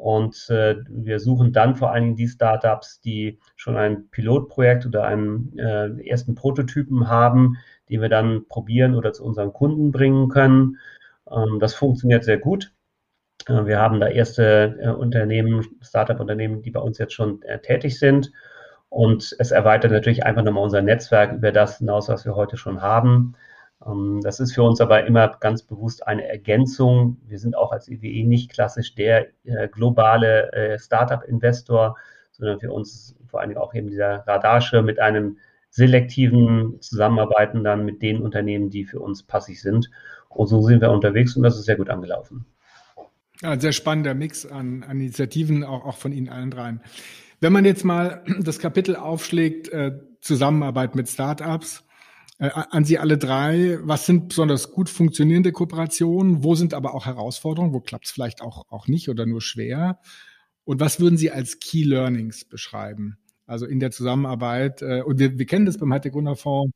[0.01, 5.05] und äh, wir suchen dann vor allen Dingen die Startups, die schon ein Pilotprojekt oder
[5.05, 7.57] einen äh, ersten Prototypen haben,
[7.89, 10.79] die wir dann probieren oder zu unseren Kunden bringen können.
[11.29, 12.73] Ähm, das funktioniert sehr gut.
[13.49, 17.99] Äh, wir haben da erste äh, Unternehmen, Startup-Unternehmen, die bei uns jetzt schon äh, tätig
[17.99, 18.31] sind.
[18.91, 22.83] Und es erweitert natürlich einfach nochmal unser Netzwerk über das hinaus, was wir heute schon
[22.83, 23.35] haben.
[23.87, 27.19] Ähm, das ist für uns aber immer ganz bewusst eine Ergänzung.
[27.27, 31.97] Wir sind auch als EWE nicht klassisch der äh, globale äh, Startup-Investor,
[32.33, 35.39] sondern für uns vor allen Dingen auch eben dieser Radarschirm mit einem
[35.71, 39.91] selektiven Zusammenarbeiten dann mit den Unternehmen, die für uns passig sind.
[40.29, 42.47] Und so sind wir unterwegs und das ist sehr gut angelaufen.
[43.43, 46.81] Ja, sehr spannender Mix an, an Initiativen, auch, auch von Ihnen allen dreien.
[47.41, 51.85] Wenn man jetzt mal das Kapitel aufschlägt, äh, Zusammenarbeit mit Startups,
[52.39, 56.45] an Sie alle drei, was sind besonders gut funktionierende Kooperationen?
[56.45, 57.73] Wo sind aber auch Herausforderungen?
[57.73, 60.01] Wo klappt es vielleicht auch, auch nicht oder nur schwer?
[60.65, 63.19] Und was würden Sie als Key Learnings beschreiben?
[63.47, 66.73] Also in der Zusammenarbeit, äh, und wir, wir kennen das beim Hightech Gründerfonds,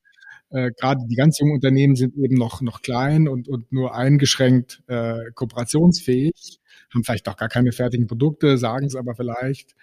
[0.51, 4.83] äh, gerade die ganz jungen Unternehmen sind eben noch, noch klein und, und nur eingeschränkt
[4.87, 6.61] äh, kooperationsfähig,
[6.93, 9.75] haben vielleicht auch gar keine fertigen Produkte, sagen es aber vielleicht,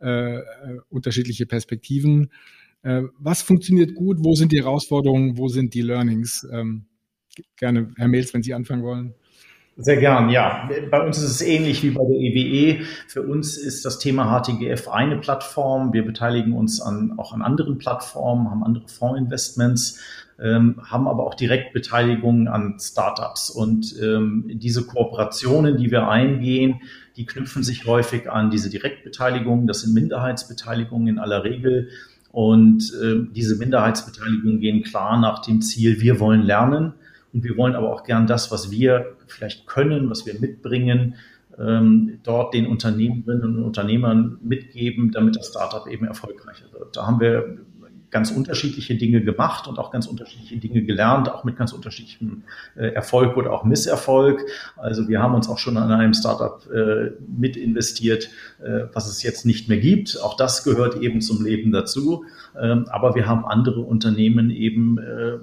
[0.00, 0.42] äh, äh,
[0.88, 2.30] unterschiedliche Perspektiven.
[2.84, 4.18] Äh, was funktioniert gut?
[4.20, 5.38] Wo sind die Herausforderungen?
[5.38, 6.46] Wo sind die Learnings?
[6.52, 6.86] Ähm,
[7.56, 9.14] gerne, Herr Mehls, wenn Sie anfangen wollen.
[9.76, 10.68] Sehr gern, ja.
[10.90, 12.84] Bei uns ist es ähnlich wie bei der EWE.
[13.08, 15.92] Für uns ist das Thema HTGF eine Plattform.
[15.92, 20.00] Wir beteiligen uns an, auch an anderen Plattformen, haben andere Fondsinvestments,
[20.40, 23.50] ähm, haben aber auch Direktbeteiligungen an Startups.
[23.50, 26.82] Und ähm, diese Kooperationen, die wir eingehen,
[27.16, 29.66] die knüpfen sich häufig an diese Direktbeteiligungen.
[29.66, 31.88] Das sind Minderheitsbeteiligungen in aller Regel.
[32.34, 36.94] Und äh, diese Minderheitsbeteiligungen gehen klar nach dem Ziel, wir wollen lernen
[37.32, 41.14] und wir wollen aber auch gern das, was wir vielleicht können, was wir mitbringen,
[41.56, 46.96] ähm, dort den Unternehmerinnen und Unternehmern mitgeben, damit das Startup eben erfolgreicher wird.
[46.96, 47.58] Da haben wir
[48.14, 52.44] ganz unterschiedliche Dinge gemacht und auch ganz unterschiedliche Dinge gelernt, auch mit ganz unterschiedlichem
[52.76, 54.40] äh, Erfolg oder auch Misserfolg.
[54.76, 58.28] Also wir haben uns auch schon an einem Startup äh, mit investiert,
[58.62, 60.22] äh, was es jetzt nicht mehr gibt.
[60.22, 62.24] Auch das gehört eben zum Leben dazu.
[62.56, 65.38] Ähm, aber wir haben andere Unternehmen eben äh,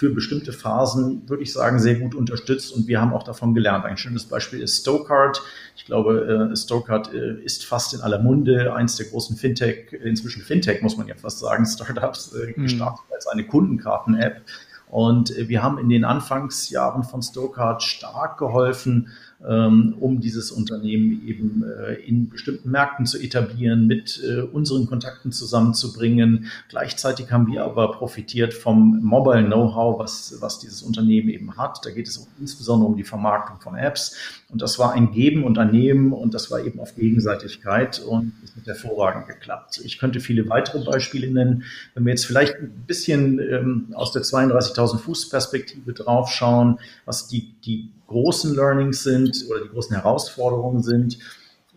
[0.00, 3.84] für bestimmte Phasen, würde ich sagen, sehr gut unterstützt und wir haben auch davon gelernt.
[3.84, 5.42] Ein schönes Beispiel ist Stokart.
[5.76, 10.40] Ich glaube, äh, Stokart äh, ist fast in aller Munde, eins der großen Fintech, inzwischen
[10.40, 12.62] Fintech muss man ja fast sagen, Startups, äh, mhm.
[12.62, 14.40] gestartet als eine Kundenkarten-App.
[14.88, 19.08] Und wir haben in den Anfangsjahren von Stokart stark geholfen,
[19.42, 26.50] um dieses Unternehmen eben äh, in bestimmten Märkten zu etablieren, mit äh, unseren Kontakten zusammenzubringen.
[26.68, 31.80] Gleichzeitig haben wir aber profitiert vom Mobile Know-how, was, was dieses Unternehmen eben hat.
[31.84, 34.14] Da geht es insbesondere um die Vermarktung von Apps.
[34.50, 38.32] Und das war ein Geben und ein Nehmen und das war eben auf Gegenseitigkeit und
[38.44, 39.80] es hat hervorragend geklappt.
[39.84, 41.64] Ich könnte viele weitere Beispiele nennen.
[41.94, 47.54] Wenn wir jetzt vielleicht ein bisschen ähm, aus der 32.000 Fuß Perspektive draufschauen, was die,
[47.64, 51.18] die großen Learnings sind oder die großen Herausforderungen sind.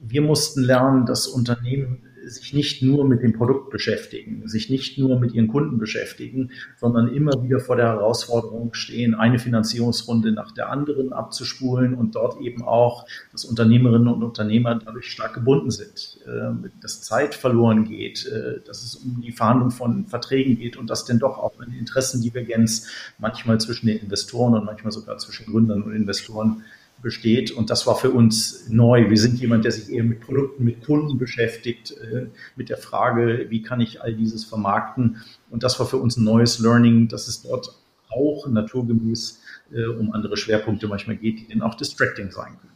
[0.01, 5.19] Wir mussten lernen, dass Unternehmen sich nicht nur mit dem Produkt beschäftigen, sich nicht nur
[5.19, 10.69] mit ihren Kunden beschäftigen, sondern immer wieder vor der Herausforderung stehen, eine Finanzierungsrunde nach der
[10.69, 16.71] anderen abzuspulen und dort eben auch, dass Unternehmerinnen und Unternehmer dadurch stark gebunden sind, ähm,
[16.81, 21.05] dass Zeit verloren geht, äh, dass es um die Verhandlung von Verträgen geht und dass
[21.05, 25.93] denn doch auch eine Interessendivergenz manchmal zwischen den Investoren und manchmal sogar zwischen Gründern und
[25.93, 26.63] Investoren
[27.03, 27.51] besteht.
[27.51, 29.09] Und das war für uns neu.
[29.09, 33.47] Wir sind jemand, der sich eher mit Produkten, mit Kunden beschäftigt, äh, mit der Frage,
[33.49, 35.17] wie kann ich all dieses vermarkten.
[35.51, 37.77] Und das war für uns ein neues Learning, dass es dort
[38.09, 39.41] auch naturgemäß
[39.73, 42.73] äh, um andere Schwerpunkte manchmal geht, die dann auch distracting sein können.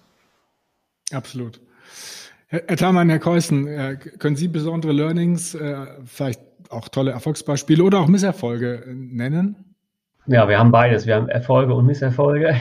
[1.11, 1.59] Absolut.
[2.47, 5.57] Herr, Herr Thalmann, Herr Keusen, äh, können Sie besondere Learnings,
[6.05, 9.67] vielleicht auch tolle Erfolgsbeispiele oder auch Misserfolge nennen?
[10.29, 11.05] Ja, wir haben beides.
[11.07, 12.59] Wir haben Erfolge und Misserfolge.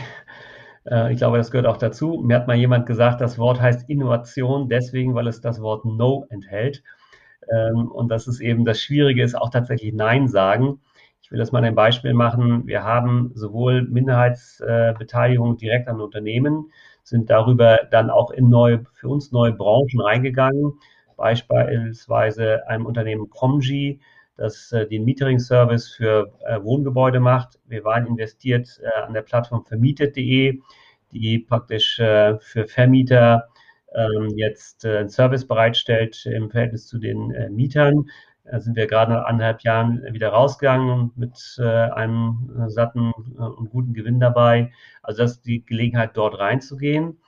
[0.91, 2.23] Äh, ich glaube, das gehört auch dazu.
[2.25, 6.27] Mir hat mal jemand gesagt, das Wort heißt Innovation deswegen, weil es das Wort No
[6.31, 6.83] enthält.
[7.53, 10.81] Ähm, und das ist eben das Schwierige ist auch tatsächlich Nein sagen.
[11.23, 12.67] Ich will das mal ein Beispiel machen.
[12.67, 16.71] Wir haben sowohl Minderheitsbeteiligung direkt an Unternehmen,
[17.03, 20.75] sind darüber dann auch in neue, für uns neue Branchen reingegangen.
[21.17, 24.01] Beispielsweise einem Unternehmen Comgy,
[24.37, 27.59] das äh, den Metering-Service für äh, Wohngebäude macht.
[27.67, 30.61] Wir waren investiert äh, an der Plattform vermietet.de,
[31.13, 33.49] die praktisch für Vermieter
[33.95, 38.07] ähm, jetzt einen Service bereitstellt im Verhältnis zu den Mietern.
[38.45, 44.21] Da sind wir gerade nach anderthalb Jahren wieder rausgegangen mit einem satten und guten Gewinn
[44.21, 44.73] dabei.
[45.03, 47.19] Also das ist die Gelegenheit, dort reinzugehen.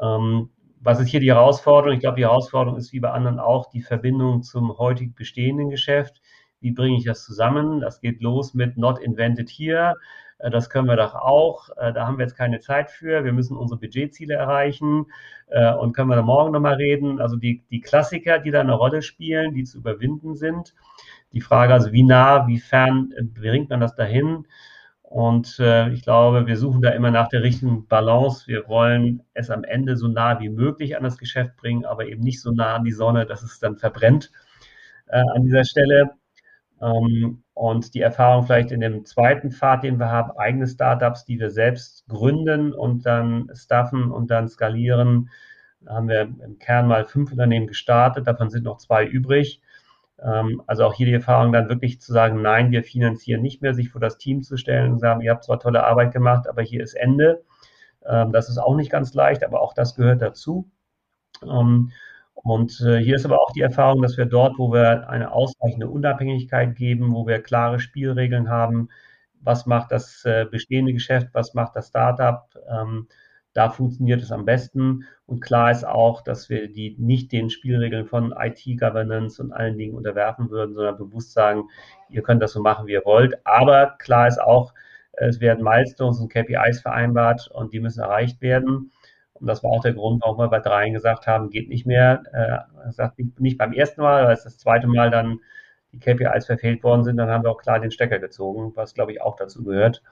[0.00, 1.94] Ähm, was ist hier die Herausforderung?
[1.94, 6.21] Ich glaube, die Herausforderung ist wie bei anderen auch die Verbindung zum heutig bestehenden Geschäft.
[6.62, 7.80] Wie bringe ich das zusammen?
[7.80, 9.94] Das geht los mit Not Invented Here.
[10.42, 11.70] Äh, das können wir doch auch.
[11.76, 13.24] Äh, da haben wir jetzt keine Zeit für.
[13.24, 15.06] Wir müssen unsere Budgetziele erreichen
[15.48, 17.20] äh, und können wir dann morgen nochmal reden.
[17.20, 20.74] Also die, die Klassiker, die da eine Rolle spielen, die zu überwinden sind.
[21.32, 24.46] Die Frage also, wie nah, wie fern bringt man das dahin?
[25.02, 28.46] Und ich glaube, wir suchen da immer nach der richtigen Balance.
[28.46, 32.22] Wir wollen es am Ende so nah wie möglich an das Geschäft bringen, aber eben
[32.22, 34.30] nicht so nah an die Sonne, dass es dann verbrennt
[35.08, 36.12] an dieser Stelle.
[36.82, 41.38] Ähm, und die Erfahrung vielleicht in dem zweiten Pfad, den wir haben, eigene Startups, die
[41.38, 45.30] wir selbst gründen und dann staffen und dann skalieren.
[45.86, 49.60] Haben wir im Kern mal fünf Unternehmen gestartet, davon sind noch zwei übrig.
[50.20, 53.74] Ähm, also auch hier die Erfahrung dann wirklich zu sagen, nein, wir finanzieren nicht mehr,
[53.74, 56.62] sich vor das Team zu stellen und sagen, ihr habt zwar tolle Arbeit gemacht, aber
[56.62, 57.44] hier ist Ende.
[58.06, 60.70] Ähm, das ist auch nicht ganz leicht, aber auch das gehört dazu.
[62.34, 65.88] Und äh, hier ist aber auch die Erfahrung, dass wir dort, wo wir eine ausreichende
[65.88, 68.88] Unabhängigkeit geben, wo wir klare Spielregeln haben,
[69.40, 73.08] was macht das äh, bestehende Geschäft, was macht das Startup, ähm,
[73.54, 75.04] Da funktioniert es am besten.
[75.26, 79.94] Und klar ist auch, dass wir die nicht den Spielregeln von IT-Governance und allen Dingen
[79.94, 81.64] unterwerfen würden, sondern bewusst sagen,
[82.08, 83.34] ihr könnt das so machen, wie ihr wollt.
[83.46, 84.72] Aber klar ist auch,
[85.12, 88.92] es werden Milestones und KPIs vereinbart und die müssen erreicht werden.
[89.42, 92.22] Und das war auch der Grund, warum wir bei dreien gesagt haben, geht nicht mehr.
[92.32, 95.40] Äh, gesagt, nicht beim ersten Mal, es das zweite Mal dann
[95.92, 99.12] die KPIs verfehlt worden sind, dann haben wir auch klar den Stecker gezogen, was glaube
[99.12, 100.02] ich auch dazu gehört.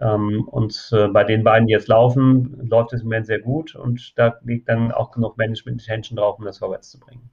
[0.00, 3.74] Ähm, und äh, bei den beiden, die jetzt laufen, läuft es im Moment sehr gut
[3.74, 7.30] und da liegt dann auch genug Management-Intention drauf, um das vorwärts zu bringen.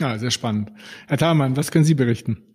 [0.00, 0.72] Ja, sehr spannend.
[1.06, 2.49] Herr Thalmann, was können Sie berichten?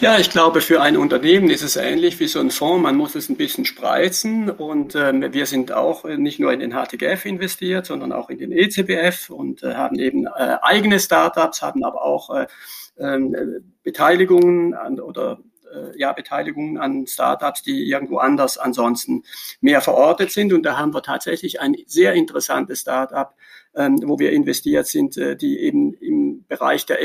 [0.00, 2.82] Ja, ich glaube, für ein Unternehmen ist es ähnlich wie so ein Fonds.
[2.82, 4.50] Man muss es ein bisschen spreizen.
[4.50, 8.52] Und ähm, wir sind auch nicht nur in den HTGF investiert, sondern auch in den
[8.52, 12.46] ECBF und äh, haben eben äh, eigene Startups, haben aber auch äh,
[12.96, 15.38] äh, Beteiligungen an, oder
[15.76, 19.22] äh, ja, Beteiligungen an Startups, die irgendwo anders ansonsten
[19.60, 20.52] mehr verortet sind.
[20.52, 23.34] Und da haben wir tatsächlich ein sehr interessantes Startup,
[23.74, 26.98] ähm, wo wir investiert sind, äh, die eben im Bereich der,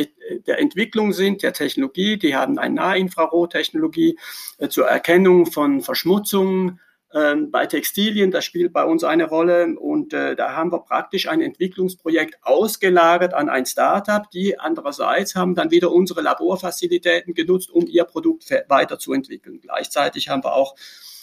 [0.47, 2.17] der Entwicklung sind, der Technologie.
[2.17, 4.17] Die haben eine Nahinfrarottechnologie
[4.57, 6.79] äh, zur Erkennung von Verschmutzungen
[7.13, 11.27] ähm, bei Textilien, das spielt bei uns eine Rolle und äh, da haben wir praktisch
[11.27, 17.87] ein Entwicklungsprojekt ausgelagert an ein Startup, die andererseits haben dann wieder unsere Laborfazilitäten genutzt, um
[17.87, 19.59] ihr Produkt weiterzuentwickeln.
[19.61, 20.75] Gleichzeitig haben wir auch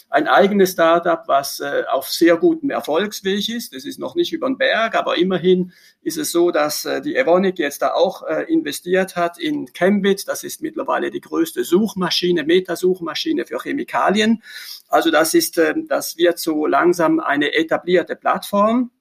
[0.09, 3.73] ein eigenes Startup, was äh, auf sehr gutem Erfolgsweg ist.
[3.75, 7.15] Das ist noch nicht über den Berg, aber immerhin ist es so, dass äh, die
[7.15, 10.27] Evonik jetzt da auch äh, investiert hat in Cambit.
[10.27, 14.41] Das ist mittlerweile die größte Suchmaschine, Metasuchmaschine für Chemikalien.
[14.87, 18.91] Also das ist, äh, das wird so langsam eine etablierte Plattform.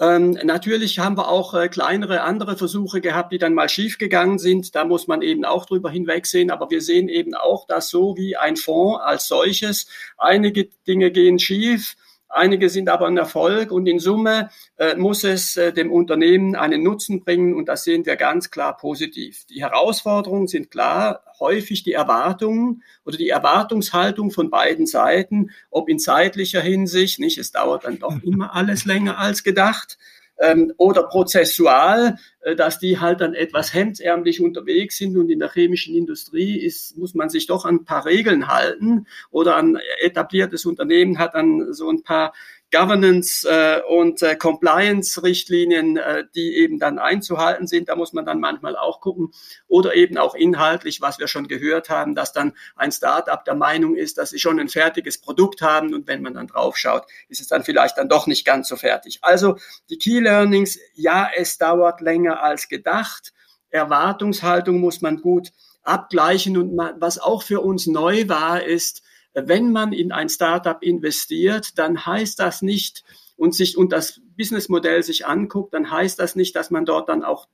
[0.00, 4.74] Ähm, natürlich haben wir auch äh, kleinere andere Versuche gehabt, die dann mal schiefgegangen sind.
[4.74, 6.50] Da muss man eben auch drüber hinwegsehen.
[6.50, 9.86] Aber wir sehen eben auch, dass so wie ein Fonds als solches
[10.18, 11.96] einige Dinge gehen schief
[12.28, 16.82] Einige sind aber ein Erfolg und in Summe äh, muss es äh, dem Unternehmen einen
[16.82, 19.46] Nutzen bringen und das sehen wir ganz klar positiv.
[19.46, 25.98] Die Herausforderungen sind klar, häufig die Erwartungen oder die Erwartungshaltung von beiden Seiten, ob in
[25.98, 29.98] zeitlicher Hinsicht, nicht, es dauert dann doch immer alles länger als gedacht,
[30.40, 35.50] ähm, oder prozessual, äh, dass die halt dann etwas hemdsärmlich unterwegs sind und in der
[35.50, 39.06] chemischen Industrie ist, muss man sich doch an ein paar Regeln halten.
[39.30, 42.32] Oder ein etabliertes Unternehmen hat dann so ein paar
[42.74, 47.88] Governance äh, und äh, Compliance-Richtlinien, äh, die eben dann einzuhalten sind.
[47.88, 49.30] Da muss man dann manchmal auch gucken.
[49.68, 53.94] Oder eben auch inhaltlich, was wir schon gehört haben, dass dann ein Startup der Meinung
[53.94, 57.40] ist, dass sie schon ein fertiges Produkt haben und wenn man dann drauf schaut, ist
[57.40, 59.20] es dann vielleicht dann doch nicht ganz so fertig.
[59.22, 59.56] Also
[59.88, 63.32] die Key Learnings, ja, es dauert länger als gedacht.
[63.70, 65.52] Erwartungshaltung muss man gut
[65.84, 69.03] abgleichen und was auch für uns neu war, ist,
[69.34, 73.04] wenn man in ein Startup investiert, dann heißt das nicht
[73.36, 77.24] und sich und das Businessmodell sich anguckt, dann heißt das nicht, dass man dort dann
[77.24, 77.48] auch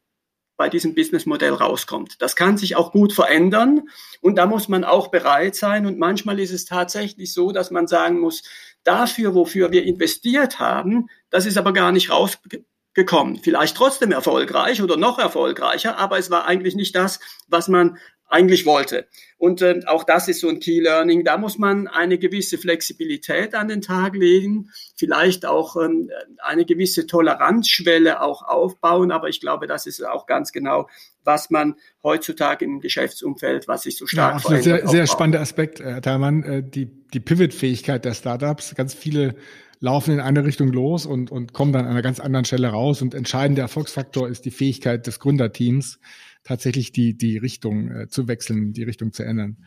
[0.61, 2.21] bei diesem Businessmodell rauskommt.
[2.21, 3.89] Das kann sich auch gut verändern
[4.21, 5.87] und da muss man auch bereit sein.
[5.87, 8.43] Und manchmal ist es tatsächlich so, dass man sagen muss,
[8.85, 13.39] dafür, wofür wir investiert haben, das ist aber gar nicht rausgekommen.
[13.43, 17.97] Vielleicht trotzdem erfolgreich oder noch erfolgreicher, aber es war eigentlich nicht das, was man
[18.31, 19.07] eigentlich wollte.
[19.37, 21.25] Und äh, auch das ist so ein Key Learning.
[21.25, 27.07] Da muss man eine gewisse Flexibilität an den Tag legen, vielleicht auch ähm, eine gewisse
[27.07, 29.11] Toleranzschwelle auch aufbauen.
[29.11, 30.89] Aber ich glaube, das ist auch ganz genau,
[31.25, 34.81] was man heutzutage im Geschäftsumfeld, was sich so stark ja, verändert.
[34.81, 38.75] Sehr, sehr spannender Aspekt, Herr Thalmann, äh, die, die Pivot-Fähigkeit der Startups.
[38.77, 39.35] Ganz viele
[39.81, 43.03] laufen in eine Richtung los und, und kommen dann an einer ganz anderen Stelle raus.
[43.03, 45.99] Und entscheidender Erfolgsfaktor ist die Fähigkeit des Gründerteams,
[46.45, 49.59] tatsächlich die, die Richtung äh, zu wechseln, die Richtung zu ändern.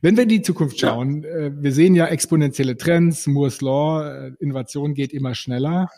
[0.00, 1.28] Wenn wir in die Zukunft schauen, ja.
[1.28, 5.88] äh, wir sehen ja exponentielle Trends, Moore's Law, äh, Innovation geht immer schneller,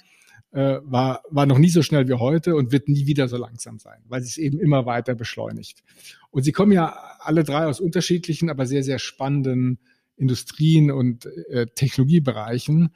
[0.53, 3.79] äh, war, war noch nie so schnell wie heute und wird nie wieder so langsam
[3.79, 5.83] sein, weil sich eben immer weiter beschleunigt.
[6.31, 9.79] Und sie kommen ja alle drei aus unterschiedlichen, aber sehr, sehr spannenden
[10.17, 12.91] Industrien und äh, Technologiebereichen.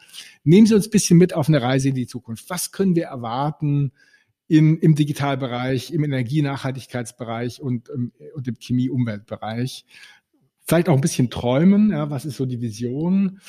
[0.45, 2.49] Nehmen Sie uns ein bisschen mit auf eine Reise in die Zukunft.
[2.49, 3.93] Was können wir erwarten?
[4.49, 9.85] Im, im Digitalbereich, im Energienachhaltigkeitsbereich und, ähm, und im Chemie-Umweltbereich.
[10.67, 13.41] Vielleicht auch ein bisschen träumen, ja, was ist so die Vision?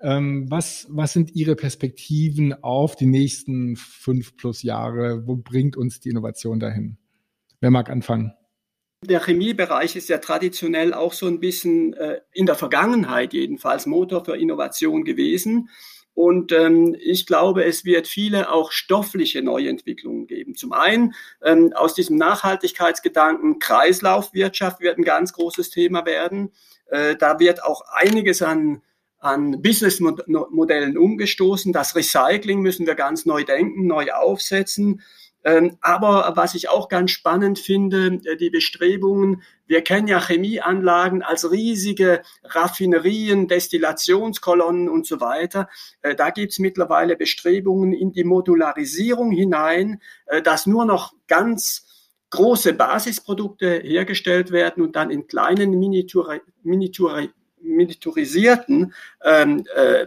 [0.00, 5.26] Ähm, was, was sind Ihre Perspektiven auf die nächsten fünf plus Jahre?
[5.26, 6.98] Wo bringt uns die Innovation dahin?
[7.60, 8.32] Wer mag anfangen?
[9.04, 14.24] Der Chemiebereich ist ja traditionell auch so ein bisschen äh, in der Vergangenheit jedenfalls Motor
[14.24, 15.68] für Innovation gewesen.
[16.16, 20.54] Und ähm, ich glaube, es wird viele auch stoffliche Neuentwicklungen geben.
[20.54, 21.14] Zum einen
[21.44, 26.52] ähm, aus diesem Nachhaltigkeitsgedanken Kreislaufwirtschaft wird ein ganz großes Thema werden.
[26.86, 28.80] Äh, da wird auch einiges an
[29.18, 31.72] an Businessmodellen umgestoßen.
[31.72, 35.02] Das Recycling müssen wir ganz neu denken, neu aufsetzen.
[35.46, 41.22] Ähm, aber was ich auch ganz spannend finde, äh, die Bestrebungen, wir kennen ja Chemieanlagen
[41.22, 45.68] als riesige Raffinerien, Destillationskolonnen und so weiter.
[46.02, 51.86] Äh, da gibt es mittlerweile Bestrebungen in die Modularisierung hinein, äh, dass nur noch ganz
[52.30, 57.28] große Basisprodukte hergestellt werden und dann in kleinen Miniatur, Miniatur,
[59.24, 60.06] ähm, äh,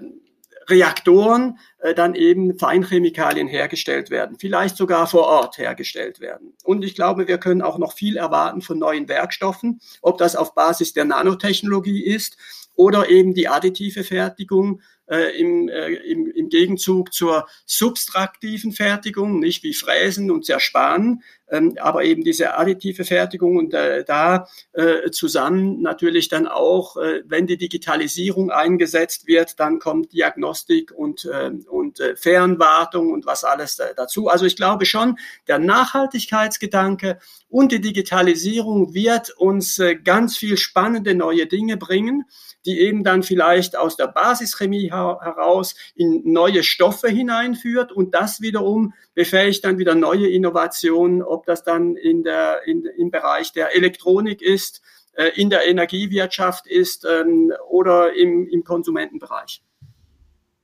[0.70, 6.54] Reaktoren äh, dann eben Feinchemikalien hergestellt werden, vielleicht sogar vor Ort hergestellt werden.
[6.64, 10.56] Und ich glaube, wir können auch noch viel erwarten von neuen Werkstoffen, ob das auf
[10.56, 12.38] Basis der Nanotechnologie ist
[12.76, 19.64] oder eben die additive Fertigung äh, im, äh, im, im Gegenzug zur substraktiven Fertigung, nicht
[19.64, 25.82] wie Fräsen und Zersparen, ähm, aber eben diese additive Fertigung und äh, da äh, zusammen
[25.82, 32.00] natürlich dann auch, äh, wenn die Digitalisierung eingesetzt wird, dann kommt Diagnostik und, äh, und
[32.00, 34.28] äh, Fernwartung und was alles äh, dazu.
[34.28, 41.16] Also ich glaube schon, der Nachhaltigkeitsgedanke und die Digitalisierung wird uns äh, ganz viel spannende
[41.16, 42.26] neue Dinge bringen
[42.66, 44.92] die eben dann vielleicht aus der Basischemie
[45.22, 51.64] heraus in neue Stoffe hineinführt und das wiederum befähigt dann wieder neue Innovationen, ob das
[51.64, 54.82] dann in der, in, im Bereich der Elektronik ist,
[55.14, 59.62] äh, in der Energiewirtschaft ist ähm, oder im, im Konsumentenbereich.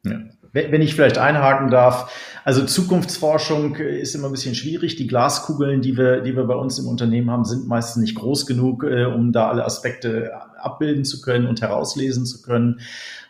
[0.06, 0.20] Ja.
[0.54, 2.10] Wenn ich vielleicht einhaken darf,
[2.46, 4.96] also Zukunftsforschung ist immer ein bisschen schwierig.
[4.96, 8.46] Die Glaskugeln, die wir, die wir bei uns im Unternehmen haben, sind meistens nicht groß
[8.46, 10.32] genug, äh, um da alle Aspekte
[10.66, 12.82] abbilden zu können und herauslesen zu können.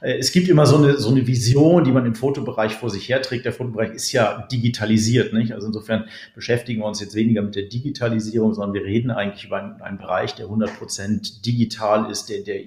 [0.02, 3.10] Äh, es gibt immer so eine, so eine Vision, die man im Fotobereich vor sich
[3.10, 3.46] herträgt.
[3.46, 5.52] Der Fotobereich ist ja digitalisiert, nicht?
[5.52, 9.58] Also insofern beschäftigen wir uns jetzt weniger mit der Digitalisierung, sondern wir reden eigentlich über
[9.58, 12.62] einen, einen Bereich, der 100 Prozent digital ist, der, der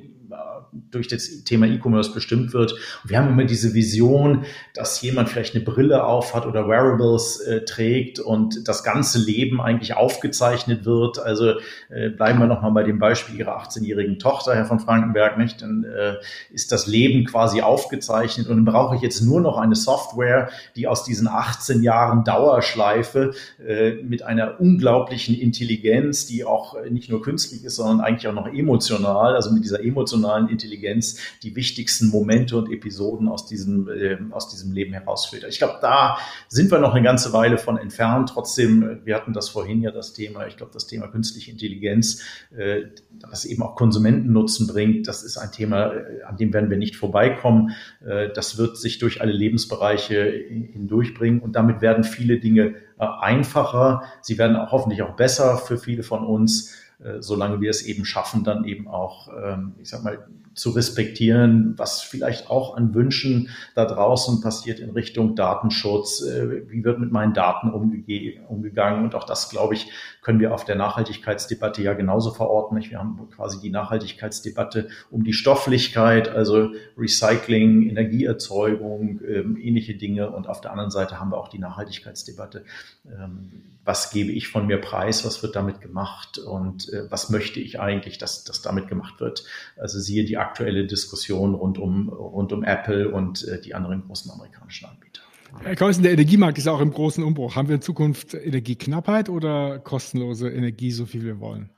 [0.91, 2.73] durch das Thema E-Commerce bestimmt wird.
[2.73, 7.65] Und wir haben immer diese Vision, dass jemand vielleicht eine Brille aufhat oder Wearables äh,
[7.65, 11.19] trägt und das ganze Leben eigentlich aufgezeichnet wird.
[11.19, 11.55] Also
[11.89, 15.63] äh, bleiben wir nochmal bei dem Beispiel Ihrer 18-jährigen Tochter, Herr von Frankenberg, nicht?
[15.63, 16.17] Dann äh,
[16.53, 20.87] ist das Leben quasi aufgezeichnet und dann brauche ich jetzt nur noch eine Software, die
[20.87, 23.33] aus diesen 18 Jahren Dauerschleife
[23.67, 28.47] äh, mit einer unglaublichen Intelligenz, die auch nicht nur künstlich ist, sondern eigentlich auch noch
[28.47, 34.49] emotional, also mit dieser emotionalen Intelligenz die wichtigsten Momente und Episoden aus diesem, äh, aus
[34.49, 35.51] diesem Leben herausfiltert.
[35.51, 38.31] Ich glaube, da sind wir noch eine ganze Weile von entfernt.
[38.33, 42.23] Trotzdem, wir hatten das vorhin ja das Thema, ich glaube, das Thema künstliche Intelligenz,
[42.57, 42.83] äh,
[43.31, 46.97] das eben auch Konsumentennutzen bringt, das ist ein Thema, äh, an dem werden wir nicht
[46.97, 47.73] vorbeikommen.
[48.05, 54.03] Äh, das wird sich durch alle Lebensbereiche hindurchbringen und damit werden viele Dinge äh, einfacher.
[54.23, 56.75] Sie werden auch hoffentlich auch besser für viele von uns.
[56.99, 60.27] Äh, solange wir es eben schaffen, dann eben auch, ähm, ich sag mal,
[60.59, 66.23] zu respektieren, was vielleicht auch an Wünschen da draußen passiert in Richtung Datenschutz.
[66.23, 68.05] Äh, wie wird mit meinen Daten umge
[68.49, 69.05] umgegangen?
[69.05, 69.91] Und auch das, glaube ich,
[70.23, 72.79] können wir auf der Nachhaltigkeitsdebatte ja genauso verorten.
[72.79, 80.31] Wir haben quasi die Nachhaltigkeitsdebatte um die Stofflichkeit, also Recycling, Energieerzeugung, ähm, ähnliche Dinge.
[80.31, 82.65] Und auf der anderen Seite haben wir auch die Nachhaltigkeitsdebatte.
[83.07, 85.25] Ähm, was gebe ich von mir preis?
[85.25, 86.37] Was wird damit gemacht?
[86.37, 89.45] Und äh, was möchte ich eigentlich, dass, dass damit gemacht wird?
[89.79, 94.31] Also siehe die aktuelle Diskussion rund um, rund um Apple und äh, die anderen großen
[94.31, 95.23] amerikanischen Anbieter.
[95.63, 97.57] Herr Keusen, der Energiemarkt ist auch im großen Umbruch.
[97.57, 101.71] Haben wir in Zukunft Energieknappheit oder kostenlose Energie, so viel wir wollen?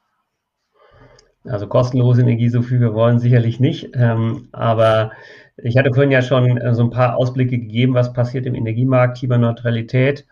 [1.45, 3.91] Also kostenlose Energie, so viel wir wollen, sicherlich nicht.
[3.95, 5.13] Ähm, aber
[5.57, 9.19] ich hatte vorhin ja schon äh, so ein paar Ausblicke gegeben, was passiert im Energiemarkt,
[9.19, 10.27] Klimaneutralität.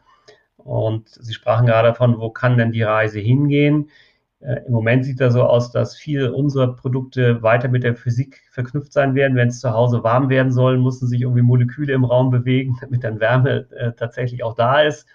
[0.56, 3.88] Und Sie sprachen gerade davon, wo kann denn die Reise hingehen?
[4.40, 8.40] Äh, Im Moment sieht das so aus, dass viele unserer Produkte weiter mit der Physik
[8.50, 9.36] verknüpft sein werden.
[9.36, 13.04] Wenn es zu Hause warm werden soll, müssen sich irgendwie Moleküle im Raum bewegen, damit
[13.04, 15.06] dann Wärme äh, tatsächlich auch da ist.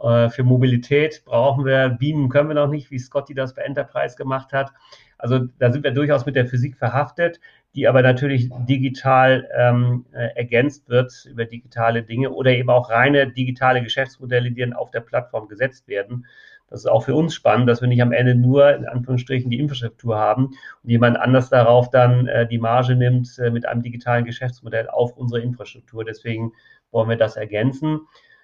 [0.00, 4.16] Äh, für Mobilität brauchen wir, beamen können wir noch nicht, wie Scotty das bei Enterprise
[4.16, 4.72] gemacht hat.
[5.18, 7.40] Also da sind wir durchaus mit der Physik verhaftet,
[7.74, 13.32] die aber natürlich digital ähm, äh, ergänzt wird über digitale Dinge oder eben auch reine
[13.32, 16.26] digitale Geschäftsmodelle, die dann auf der Plattform gesetzt werden.
[16.70, 19.58] Das ist auch für uns spannend, dass wir nicht am Ende nur in Anführungsstrichen die
[19.58, 20.46] Infrastruktur haben
[20.82, 25.16] und jemand anders darauf dann äh, die Marge nimmt äh, mit einem digitalen Geschäftsmodell auf
[25.16, 26.04] unsere Infrastruktur.
[26.04, 26.52] Deswegen
[26.90, 28.00] wollen wir das ergänzen.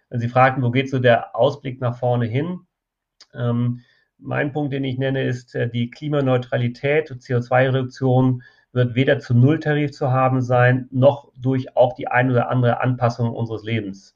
[0.09, 2.61] Wenn Sie fragten, wo geht so der Ausblick nach vorne hin?
[3.35, 3.81] Ähm,
[4.19, 9.93] mein Punkt, den ich nenne, ist äh, die Klimaneutralität und CO2-Reduktion wird weder zum Nulltarif
[9.93, 14.15] zu haben sein, noch durch auch die ein oder andere Anpassung unseres Lebens.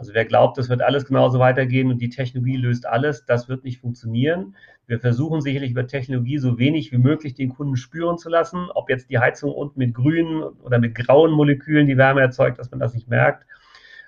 [0.00, 3.64] Also wer glaubt, es wird alles genauso weitergehen und die Technologie löst alles, das wird
[3.64, 4.56] nicht funktionieren.
[4.86, 8.88] Wir versuchen sicherlich über Technologie so wenig wie möglich den Kunden spüren zu lassen, ob
[8.88, 12.80] jetzt die Heizung unten mit grünen oder mit grauen Molekülen die Wärme erzeugt, dass man
[12.80, 13.44] das nicht merkt.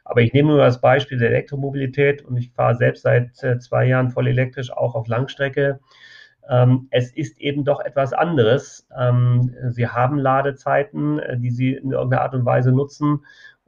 [0.07, 3.84] Aber ich nehme nur das Beispiel der Elektromobilität und ich fahre selbst seit äh, zwei
[3.84, 5.78] Jahren voll elektrisch, auch auf Langstrecke.
[6.49, 8.88] Ähm, es ist eben doch etwas anderes.
[8.99, 13.20] Ähm, Sie haben Ladezeiten, äh, die Sie in irgendeiner Art und Weise nutzen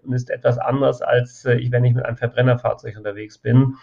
[0.05, 3.75] und ist etwas anders, als äh, ich, wenn ich mit einem Verbrennerfahrzeug unterwegs bin.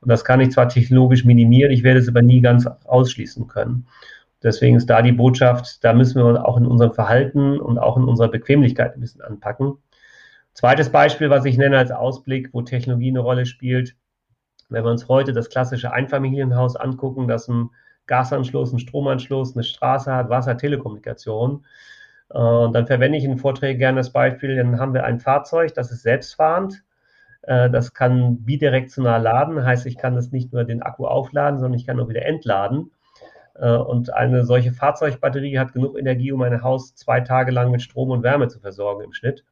[0.00, 3.86] Und das kann ich zwar technologisch minimieren, ich werde es aber nie ganz ausschließen können.
[4.42, 8.04] Deswegen ist da die Botschaft, da müssen wir auch in unserem Verhalten und auch in
[8.04, 9.78] unserer Bequemlichkeit ein bisschen anpacken.
[10.54, 13.96] Zweites Beispiel, was ich nenne als Ausblick, wo Technologie eine Rolle spielt,
[14.68, 17.70] wenn wir uns heute das klassische Einfamilienhaus angucken, das ein
[18.06, 21.64] Gasanschluss, einen Stromanschluss, eine Straße hat, Wasser, Telekommunikation.
[22.30, 25.74] Äh, und dann verwende ich in Vorträgen gerne das Beispiel, dann haben wir ein Fahrzeug,
[25.74, 26.82] das ist selbstfahrend.
[27.42, 31.78] Äh, das kann bidirektional laden, heißt, ich kann das nicht nur den Akku aufladen, sondern
[31.78, 32.92] ich kann auch wieder entladen.
[33.54, 37.82] Äh, und eine solche Fahrzeugbatterie hat genug Energie, um mein Haus zwei Tage lang mit
[37.82, 39.44] Strom und Wärme zu versorgen im Schnitt.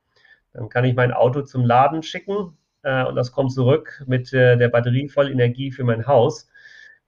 [0.53, 5.09] Dann kann ich mein Auto zum Laden schicken und das kommt zurück mit der Batterie
[5.09, 6.49] voll Energie für mein Haus.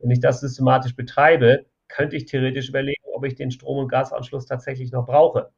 [0.01, 4.45] Wenn ich das systematisch betreibe, könnte ich theoretisch überlegen, ob ich den Strom- und Gasanschluss
[4.47, 5.51] tatsächlich noch brauche.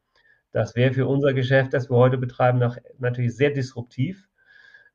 [0.52, 4.28] Das wäre für unser Geschäft, das wir heute betreiben, noch, natürlich sehr disruptiv.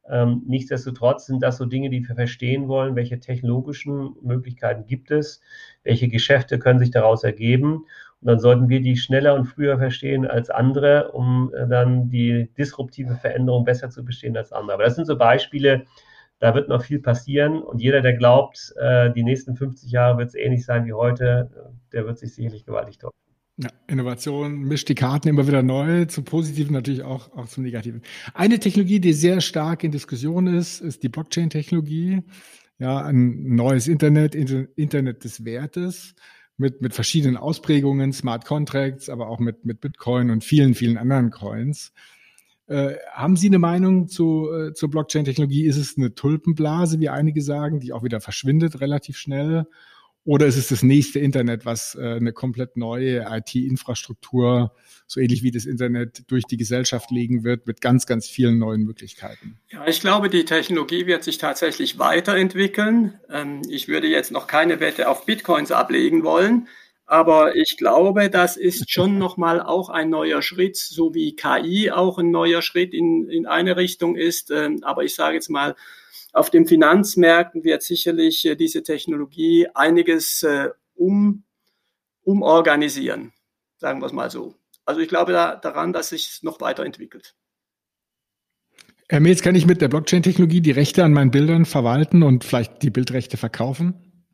[0.08, 5.41] Ähm, nichtsdestotrotz sind das so Dinge, die wir verstehen wollen, welche technologischen Möglichkeiten gibt es,
[5.84, 7.86] welche Geschäfte können sich daraus ergeben.
[8.22, 12.51] Und dann sollten wir die schneller und früher verstehen als andere, um äh, dann die
[12.58, 14.76] disruptive Veränderung besser zu bestehen als andere.
[14.76, 15.86] Aber das sind so Beispiele,
[16.39, 20.30] da wird noch viel passieren und jeder, der glaubt, äh, die nächsten 50 Jahre wird
[20.30, 21.49] es ähnlich sein wie heute,
[21.93, 23.24] der wird sich sicherlich gewaltig täuschen.
[23.58, 28.01] Ja, Innovation mischt die Karten immer wieder neu, zum Positiven natürlich auch, auch zum Negativen.
[28.34, 32.22] Eine Technologie, die sehr stark in Diskussion ist, ist die Blockchain-Technologie.
[32.80, 36.16] Ja, ein neues Internet, Internet des Wertes
[36.58, 41.32] mit, mit verschiedenen Ausprägungen, Smart Contracts, aber auch mit, mit Bitcoin und vielen, vielen anderen
[41.32, 41.93] Coins.
[42.68, 45.66] Äh, haben Sie eine Meinung zu, äh, zur Blockchain-Technologie?
[45.66, 49.66] Ist es eine Tulpenblase, wie einige sagen, die auch wieder verschwindet relativ schnell?
[50.26, 55.51] Oder ist es das nächste Internet, was äh, eine komplett neue IT-Infrastruktur, so ähnlich wie
[55.51, 59.59] das Internet, durch die Gesellschaft legen wird, mit ganz, ganz vielen neuen Möglichkeiten?
[59.69, 63.19] Ja, ich glaube, die Technologie wird sich tatsächlich weiterentwickeln.
[63.30, 66.67] Ähm, ich würde jetzt noch keine Wette auf Bitcoins ablegen wollen.
[67.08, 72.18] Aber ich glaube, das ist schon nochmal auch ein neuer Schritt, so wie KI auch
[72.18, 74.49] ein neuer Schritt in, in eine Richtung ist.
[74.49, 75.76] Ähm, aber ich sage jetzt mal,
[76.34, 81.43] auf den Finanzmärkten wird sicherlich äh, diese Technologie einiges äh, um,
[82.24, 83.34] umorganisieren,
[83.78, 84.56] sagen wir es mal so.
[84.84, 87.36] Also ich glaube da, daran, dass sich noch weiterentwickelt.
[89.08, 92.82] Herr Metz, kann ich mit der Blockchain-Technologie die Rechte an meinen Bildern verwalten und vielleicht
[92.82, 94.26] die Bildrechte verkaufen?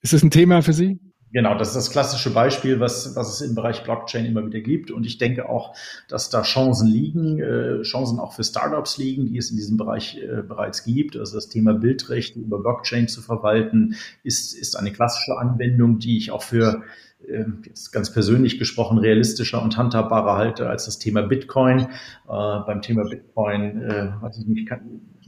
[0.00, 1.00] Ist das ein Thema für Sie?
[1.32, 4.90] Genau, das ist das klassische Beispiel, was, was es im Bereich Blockchain immer wieder gibt.
[4.90, 5.76] Und ich denke auch,
[6.08, 10.18] dass da Chancen liegen, äh, Chancen auch für Startups liegen, die es in diesem Bereich
[10.18, 11.16] äh, bereits gibt.
[11.16, 16.32] Also das Thema Bildrechte über Blockchain zu verwalten, ist, ist eine klassische Anwendung, die ich
[16.32, 16.82] auch für
[17.28, 21.80] äh, jetzt ganz persönlich gesprochen realistischer und handhabbarer halte als das Thema Bitcoin.
[21.80, 21.86] Äh,
[22.26, 24.80] beim Thema Bitcoin, äh, weiß ich nicht, kann,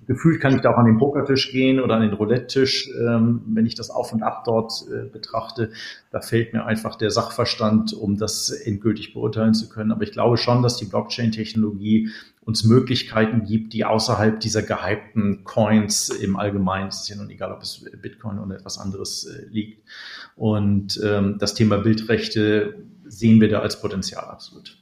[0.07, 3.67] gefühlt kann ich da auch an den Pokertisch gehen oder an den Roulette-Tisch, ähm, wenn
[3.67, 5.71] ich das Auf und Ab dort äh, betrachte.
[6.11, 9.93] Da fehlt mir einfach der Sachverstand, um das endgültig beurteilen zu können.
[9.93, 12.11] Aber ich glaube schon, dass die Blockchain-Technologie
[12.45, 17.53] uns Möglichkeiten gibt, die außerhalb dieser gehypten Coins im Allgemeinen, es ist ja nun egal,
[17.53, 19.87] ob es Bitcoin oder etwas anderes äh, liegt.
[20.35, 22.75] Und ähm, das Thema Bildrechte
[23.05, 24.82] sehen wir da als Potenzial absolut.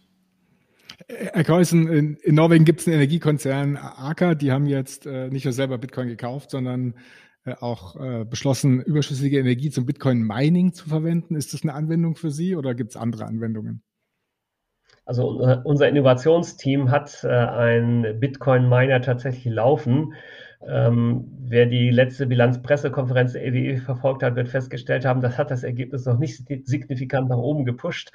[1.18, 5.44] Herr Kreuzen, in, in Norwegen gibt es einen Energiekonzern, Aker, die haben jetzt äh, nicht
[5.44, 6.94] nur selber Bitcoin gekauft, sondern
[7.44, 11.34] äh, auch äh, beschlossen, überschüssige Energie zum Bitcoin-Mining zu verwenden.
[11.34, 13.82] Ist das eine Anwendung für Sie oder gibt es andere Anwendungen?
[15.04, 15.28] Also
[15.64, 20.14] unser Innovationsteam hat äh, einen Bitcoin-Miner tatsächlich laufen.
[20.68, 25.50] Ähm, wer die letzte Bilanzpressekonferenz der EWE e verfolgt hat, wird festgestellt haben, das hat
[25.50, 28.12] das Ergebnis noch nicht signifikant nach oben gepusht.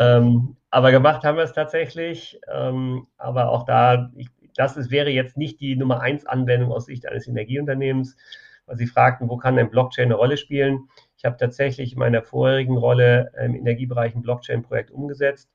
[0.00, 2.40] Ähm, aber gemacht haben wir es tatsächlich.
[2.52, 6.86] Ähm, aber auch da, ich, das ist, wäre jetzt nicht die Nummer eins Anwendung aus
[6.86, 8.16] Sicht eines Energieunternehmens,
[8.64, 10.88] weil Sie fragten, wo kann ein Blockchain eine Rolle spielen?
[11.18, 15.50] Ich habe tatsächlich in meiner vorherigen Rolle im Energiebereich ein Blockchain-Projekt umgesetzt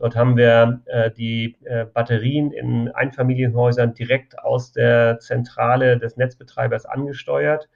[0.00, 6.86] Dort haben wir äh, die äh, Batterien in Einfamilienhäusern direkt aus der Zentrale des Netzbetreibers
[6.86, 7.68] angesteuert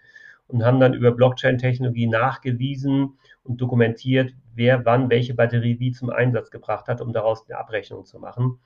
[0.46, 6.50] und haben dann über Blockchain-Technologie nachgewiesen und dokumentiert, wer wann welche Batterie wie zum Einsatz
[6.50, 8.58] gebracht hat, um daraus eine Abrechnung zu machen.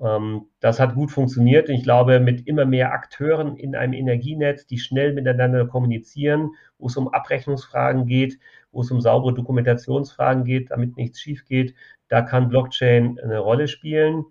[0.00, 1.68] Ähm, das hat gut funktioniert.
[1.68, 6.96] Ich glaube, mit immer mehr Akteuren in einem Energienetz, die schnell miteinander kommunizieren, wo es
[6.96, 8.38] um Abrechnungsfragen geht,
[8.76, 11.74] wo es um saubere Dokumentationsfragen geht, damit nichts schief geht,
[12.08, 14.26] da kann Blockchain eine Rolle spielen.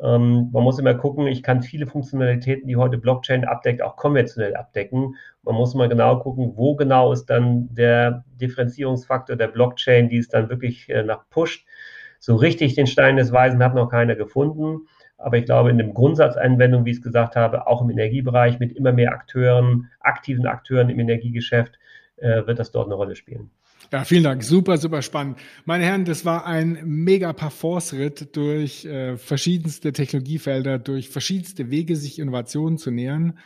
[0.00, 4.54] Ähm, man muss immer gucken, ich kann viele Funktionalitäten, die heute Blockchain abdeckt, auch konventionell
[4.54, 5.16] abdecken.
[5.42, 10.28] Man muss mal genau gucken, wo genau ist dann der Differenzierungsfaktor der Blockchain, die es
[10.28, 11.66] dann wirklich äh, nach pusht.
[12.20, 14.86] So richtig den Stein des Weisen hat noch keiner gefunden.
[15.18, 18.72] Aber ich glaube, in dem Grundsatzanwendung, wie ich es gesagt habe, auch im Energiebereich mit
[18.72, 21.78] immer mehr Akteuren, aktiven Akteuren im Energiegeschäft,
[22.16, 23.50] äh, wird das dort eine Rolle spielen.
[23.92, 24.44] Ja, vielen Dank.
[24.44, 25.38] Super, super spannend.
[25.64, 32.20] Meine Herren, das war ein mega Parforce-Ritt durch äh, verschiedenste Technologiefelder, durch verschiedenste Wege, sich
[32.20, 33.38] Innovationen zu nähern.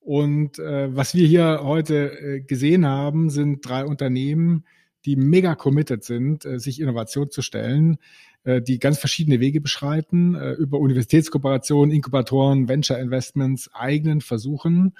[0.00, 4.64] Und äh, was wir hier heute äh, gesehen haben, sind drei Unternehmen,
[5.04, 7.98] die mega committed sind, äh, sich Innovation zu stellen,
[8.44, 14.94] äh, die ganz verschiedene Wege beschreiten, äh, über Universitätskooperationen, Inkubatoren, Venture Investments, eigenen Versuchen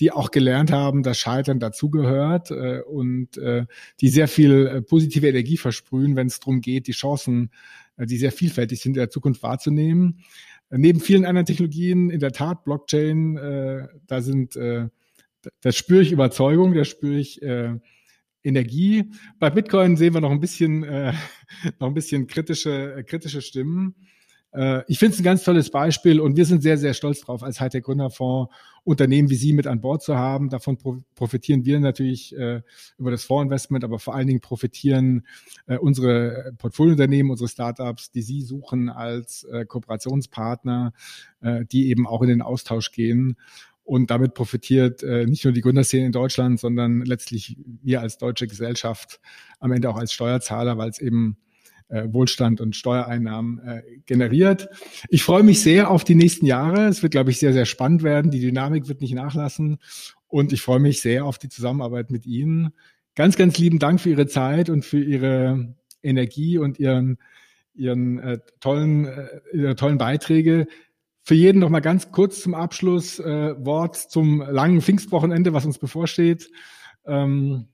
[0.00, 3.66] die auch gelernt haben, dass Scheitern dazugehört äh, und äh,
[4.00, 7.50] die sehr viel äh, positive Energie versprühen, wenn es darum geht, die Chancen,
[7.96, 10.24] äh, die sehr vielfältig sind, in der Zukunft wahrzunehmen.
[10.70, 14.88] Neben vielen anderen Technologien, in der Tat, Blockchain, äh, da sind, äh,
[15.62, 17.74] da spüre ich Überzeugung, da spüre ich äh,
[18.44, 19.10] Energie.
[19.38, 21.12] Bei Bitcoin sehen wir noch ein bisschen, äh,
[21.80, 23.94] noch ein bisschen kritische, äh, kritische Stimmen.
[24.52, 27.42] Äh, ich finde es ein ganz tolles Beispiel und wir sind sehr, sehr stolz drauf,
[27.42, 28.52] als Hightech Gründerfonds
[28.88, 30.48] Unternehmen wie Sie mit an Bord zu haben.
[30.48, 30.78] Davon
[31.14, 32.62] profitieren wir natürlich äh,
[32.96, 35.26] über das Fondsinvestment, aber vor allen Dingen profitieren
[35.66, 40.92] äh, unsere Portfoliounternehmen, unsere Startups, die Sie suchen als äh, Kooperationspartner,
[41.70, 43.36] die eben auch in den Austausch gehen.
[43.84, 49.20] Und damit profitiert nicht nur die Gründerszene in Deutschland, sondern letztlich wir als deutsche Gesellschaft
[49.60, 51.38] am Ende auch als Steuerzahler, weil es eben
[51.88, 54.68] Wohlstand und Steuereinnahmen äh, generiert.
[55.08, 56.86] Ich freue mich sehr auf die nächsten Jahre.
[56.86, 58.30] Es wird, glaube ich, sehr, sehr spannend werden.
[58.30, 59.78] Die Dynamik wird nicht nachlassen.
[60.26, 62.74] Und ich freue mich sehr auf die Zusammenarbeit mit Ihnen.
[63.14, 67.18] Ganz, ganz lieben Dank für Ihre Zeit und für Ihre Energie und Ihren,
[67.74, 70.66] Ihren äh, tollen, äh, Ihre tollen Beiträge.
[71.22, 75.78] Für jeden noch mal ganz kurz zum Abschluss äh, Wort zum langen Pfingstwochenende, was uns
[75.78, 76.50] bevorsteht.
[77.06, 77.68] Ähm,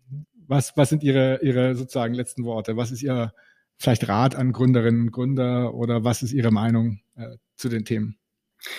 [0.46, 2.76] was, was sind Ihre, Ihre sozusagen letzten Worte?
[2.76, 3.32] Was ist Ihr
[3.78, 8.18] vielleicht Rat an Gründerinnen und Gründer oder was ist Ihre Meinung äh, zu den Themen?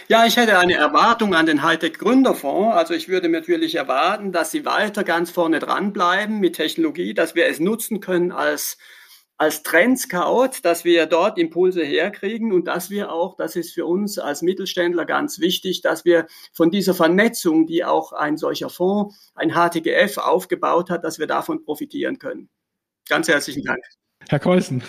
[0.08, 2.76] Ja, ich hätte eine Erwartung an den Hightech Gründerfonds.
[2.76, 7.46] Also ich würde natürlich erwarten, dass sie weiter ganz vorne dranbleiben mit Technologie, dass wir
[7.48, 8.78] es nutzen können als
[9.38, 14.18] als Trendscout, dass wir dort Impulse herkriegen und dass wir auch, das ist für uns
[14.18, 19.52] als Mittelständler ganz wichtig, dass wir von dieser Vernetzung, die auch ein solcher Fonds, ein
[19.52, 22.50] HTGF aufgebaut hat, dass wir davon profitieren können.
[23.10, 23.84] Ganz herzlichen Dank.
[24.30, 24.84] Herr Kolsen.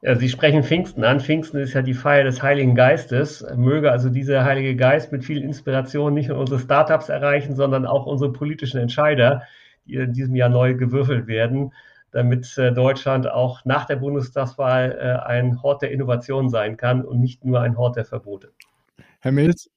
[0.00, 1.18] Ja, Sie sprechen Pfingsten an.
[1.18, 3.44] Pfingsten ist ja die Feier des Heiligen Geistes.
[3.56, 8.06] Möge also dieser Heilige Geist mit viel Inspiration nicht nur unsere Startups erreichen, sondern auch
[8.06, 9.42] unsere politischen Entscheider,
[9.86, 11.72] die in diesem Jahr neu gewürfelt werden,
[12.12, 17.20] damit äh, Deutschland auch nach der Bundestagswahl äh, ein Hort der Innovation sein kann und
[17.20, 18.52] nicht nur ein Hort der Verbote.
[19.18, 19.68] Herr Mills,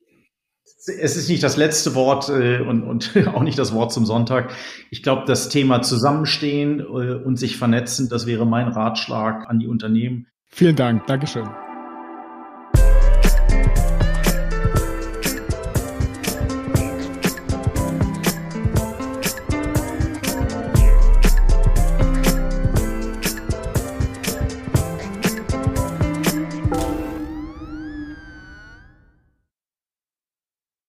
[0.88, 4.54] es ist nicht das letzte Wort äh, und, und auch nicht das Wort zum Sonntag.
[4.90, 9.68] Ich glaube, das Thema Zusammenstehen äh, und sich vernetzen, das wäre mein Ratschlag an die
[9.68, 10.28] Unternehmen.
[10.50, 11.08] Vielen Dank.
[11.08, 11.48] Dankeschön.